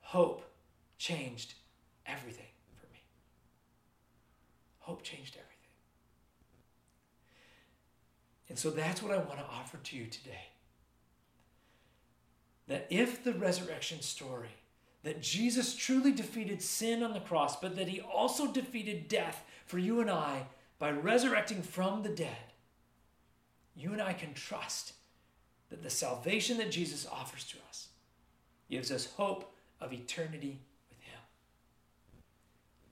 Hope 0.00 0.42
changed 0.98 1.54
everything 2.04 2.50
for 2.74 2.92
me. 2.92 3.04
Hope 4.80 5.04
changed 5.04 5.36
everything. 5.36 5.46
And 8.48 8.58
so 8.58 8.70
that's 8.70 9.00
what 9.00 9.12
I 9.12 9.18
want 9.18 9.38
to 9.38 9.46
offer 9.46 9.76
to 9.76 9.96
you 9.96 10.06
today. 10.06 10.48
That 12.70 12.86
if 12.88 13.24
the 13.24 13.32
resurrection 13.32 14.00
story, 14.00 14.54
that 15.02 15.20
Jesus 15.20 15.74
truly 15.74 16.12
defeated 16.12 16.62
sin 16.62 17.02
on 17.02 17.12
the 17.12 17.18
cross, 17.18 17.56
but 17.56 17.74
that 17.74 17.88
he 17.88 18.00
also 18.00 18.46
defeated 18.46 19.08
death 19.08 19.42
for 19.66 19.80
you 19.80 20.00
and 20.00 20.08
I 20.08 20.46
by 20.78 20.92
resurrecting 20.92 21.62
from 21.62 22.04
the 22.04 22.10
dead, 22.10 22.52
you 23.74 23.92
and 23.92 24.00
I 24.00 24.12
can 24.12 24.34
trust 24.34 24.92
that 25.70 25.82
the 25.82 25.90
salvation 25.90 26.58
that 26.58 26.70
Jesus 26.70 27.08
offers 27.10 27.42
to 27.46 27.56
us 27.68 27.88
gives 28.70 28.92
us 28.92 29.06
hope 29.16 29.52
of 29.80 29.92
eternity 29.92 30.60
with 30.90 31.00
Him. 31.00 31.18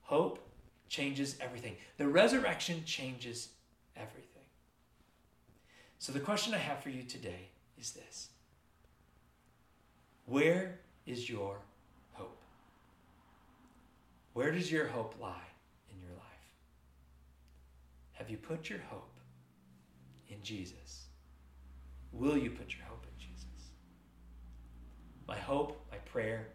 Hope 0.01 0.45
changes 0.89 1.37
everything. 1.39 1.77
The 1.97 2.07
resurrection 2.09 2.83
changes 2.83 3.47
everything. 3.95 4.25
So, 5.99 6.11
the 6.11 6.19
question 6.19 6.53
I 6.53 6.57
have 6.57 6.83
for 6.83 6.89
you 6.89 7.03
today 7.03 7.47
is 7.79 7.91
this 7.91 8.29
Where 10.29 10.79
is 11.07 11.27
your 11.27 11.57
hope? 12.13 12.37
Where 14.33 14.51
does 14.51 14.71
your 14.71 14.87
hope 14.87 15.15
lie 15.19 15.49
in 15.91 15.99
your 15.99 16.11
life? 16.11 16.23
Have 18.13 18.29
you 18.29 18.37
put 18.37 18.69
your 18.69 18.79
hope 18.91 19.15
in 20.27 20.37
Jesus? 20.43 21.07
Will 22.11 22.37
you 22.37 22.51
put 22.51 22.75
your 22.75 22.85
hope 22.85 23.05
in 23.05 23.17
Jesus? 23.17 23.71
My 25.27 25.37
hope, 25.37 25.83
my 25.91 25.97
prayer, 25.97 26.49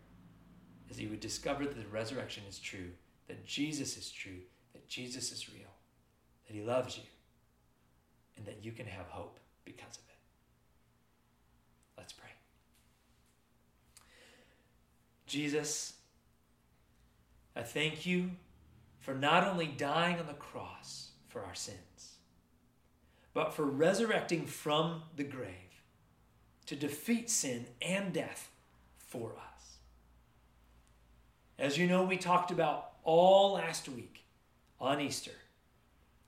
is 0.88 0.96
that 0.96 1.02
you 1.02 1.10
would 1.10 1.20
discover 1.20 1.64
that 1.64 1.76
the 1.76 1.88
resurrection 1.88 2.44
is 2.48 2.60
true, 2.60 2.90
that 3.26 3.44
Jesus 3.44 3.96
is 3.96 4.10
true, 4.10 4.38
that 4.72 4.88
Jesus 4.88 5.32
is 5.32 5.48
real, 5.48 5.72
that 6.46 6.54
he 6.54 6.62
loves 6.62 6.96
you, 6.96 7.04
and 8.36 8.46
that 8.46 8.64
you 8.64 8.70
can 8.70 8.86
have 8.86 9.06
hope 9.06 9.40
because 9.64 9.96
of 9.96 10.04
it. 10.08 10.18
Let's 11.98 12.12
pray. 12.12 12.30
Jesus, 15.26 15.94
I 17.56 17.62
thank 17.62 18.04
you 18.06 18.30
for 19.00 19.14
not 19.14 19.46
only 19.46 19.66
dying 19.66 20.18
on 20.18 20.26
the 20.26 20.34
cross 20.34 21.10
for 21.28 21.44
our 21.44 21.54
sins, 21.54 22.16
but 23.32 23.52
for 23.52 23.64
resurrecting 23.64 24.46
from 24.46 25.02
the 25.16 25.24
grave 25.24 25.52
to 26.66 26.76
defeat 26.76 27.28
sin 27.28 27.66
and 27.82 28.12
death 28.12 28.50
for 28.98 29.32
us. 29.32 29.78
As 31.58 31.78
you 31.78 31.86
know, 31.86 32.02
we 32.04 32.16
talked 32.16 32.50
about 32.50 32.92
all 33.02 33.54
last 33.54 33.88
week 33.88 34.24
on 34.80 35.00
Easter. 35.00 35.30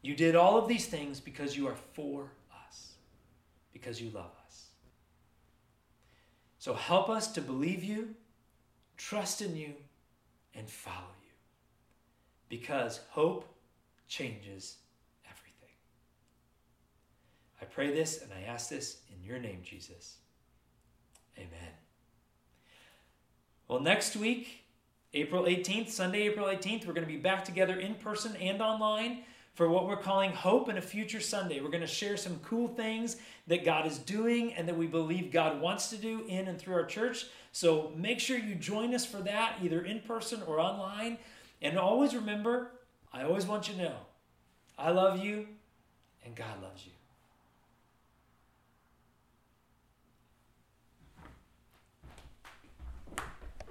You 0.02 0.14
did 0.14 0.36
all 0.36 0.58
of 0.58 0.68
these 0.68 0.86
things 0.86 1.20
because 1.20 1.56
you 1.56 1.66
are 1.66 1.76
for 1.94 2.30
us, 2.68 2.92
because 3.72 4.00
you 4.00 4.10
love 4.10 4.30
us. 4.46 4.66
So 6.58 6.74
help 6.74 7.08
us 7.08 7.28
to 7.32 7.40
believe 7.40 7.82
you, 7.82 8.14
trust 8.96 9.42
in 9.42 9.56
you, 9.56 9.74
and 10.54 10.68
follow 10.68 11.14
you. 11.22 11.32
Because 12.48 13.00
hope 13.10 13.44
changes 14.08 14.76
everything. 15.24 15.74
I 17.60 17.64
pray 17.64 17.92
this 17.92 18.22
and 18.22 18.30
I 18.32 18.50
ask 18.50 18.68
this 18.70 18.98
in 19.12 19.22
your 19.22 19.38
name, 19.38 19.60
Jesus. 19.62 20.16
Amen. 21.36 21.72
Well, 23.68 23.80
next 23.80 24.16
week, 24.16 24.64
April 25.12 25.44
18th, 25.44 25.90
Sunday, 25.90 26.22
April 26.22 26.46
18th, 26.46 26.86
we're 26.86 26.92
going 26.92 27.06
to 27.06 27.12
be 27.12 27.18
back 27.18 27.44
together 27.44 27.78
in 27.78 27.94
person 27.94 28.36
and 28.36 28.62
online 28.62 29.22
for 29.54 29.68
what 29.68 29.88
we're 29.88 29.96
calling 29.96 30.30
Hope 30.32 30.68
in 30.68 30.76
a 30.76 30.82
Future 30.82 31.20
Sunday. 31.20 31.60
We're 31.60 31.70
going 31.70 31.80
to 31.80 31.86
share 31.86 32.16
some 32.16 32.38
cool 32.44 32.68
things 32.68 33.16
that 33.46 33.64
God 33.64 33.86
is 33.86 33.98
doing 33.98 34.52
and 34.52 34.68
that 34.68 34.76
we 34.76 34.86
believe 34.86 35.32
God 35.32 35.60
wants 35.60 35.88
to 35.90 35.96
do 35.96 36.24
in 36.28 36.46
and 36.46 36.58
through 36.58 36.74
our 36.74 36.84
church. 36.84 37.26
So 37.56 37.90
make 37.96 38.20
sure 38.20 38.36
you 38.36 38.54
join 38.54 38.94
us 38.94 39.06
for 39.06 39.16
that, 39.22 39.60
either 39.62 39.80
in 39.80 40.00
person 40.00 40.42
or 40.46 40.60
online. 40.60 41.16
And 41.62 41.78
always 41.78 42.14
remember, 42.14 42.72
I 43.14 43.22
always 43.22 43.46
want 43.46 43.66
you 43.66 43.76
to 43.76 43.82
know 43.82 43.96
I 44.76 44.90
love 44.90 45.24
you 45.24 45.48
and 46.22 46.36
God 46.36 46.62
loves 46.62 46.84
you. 46.84 46.92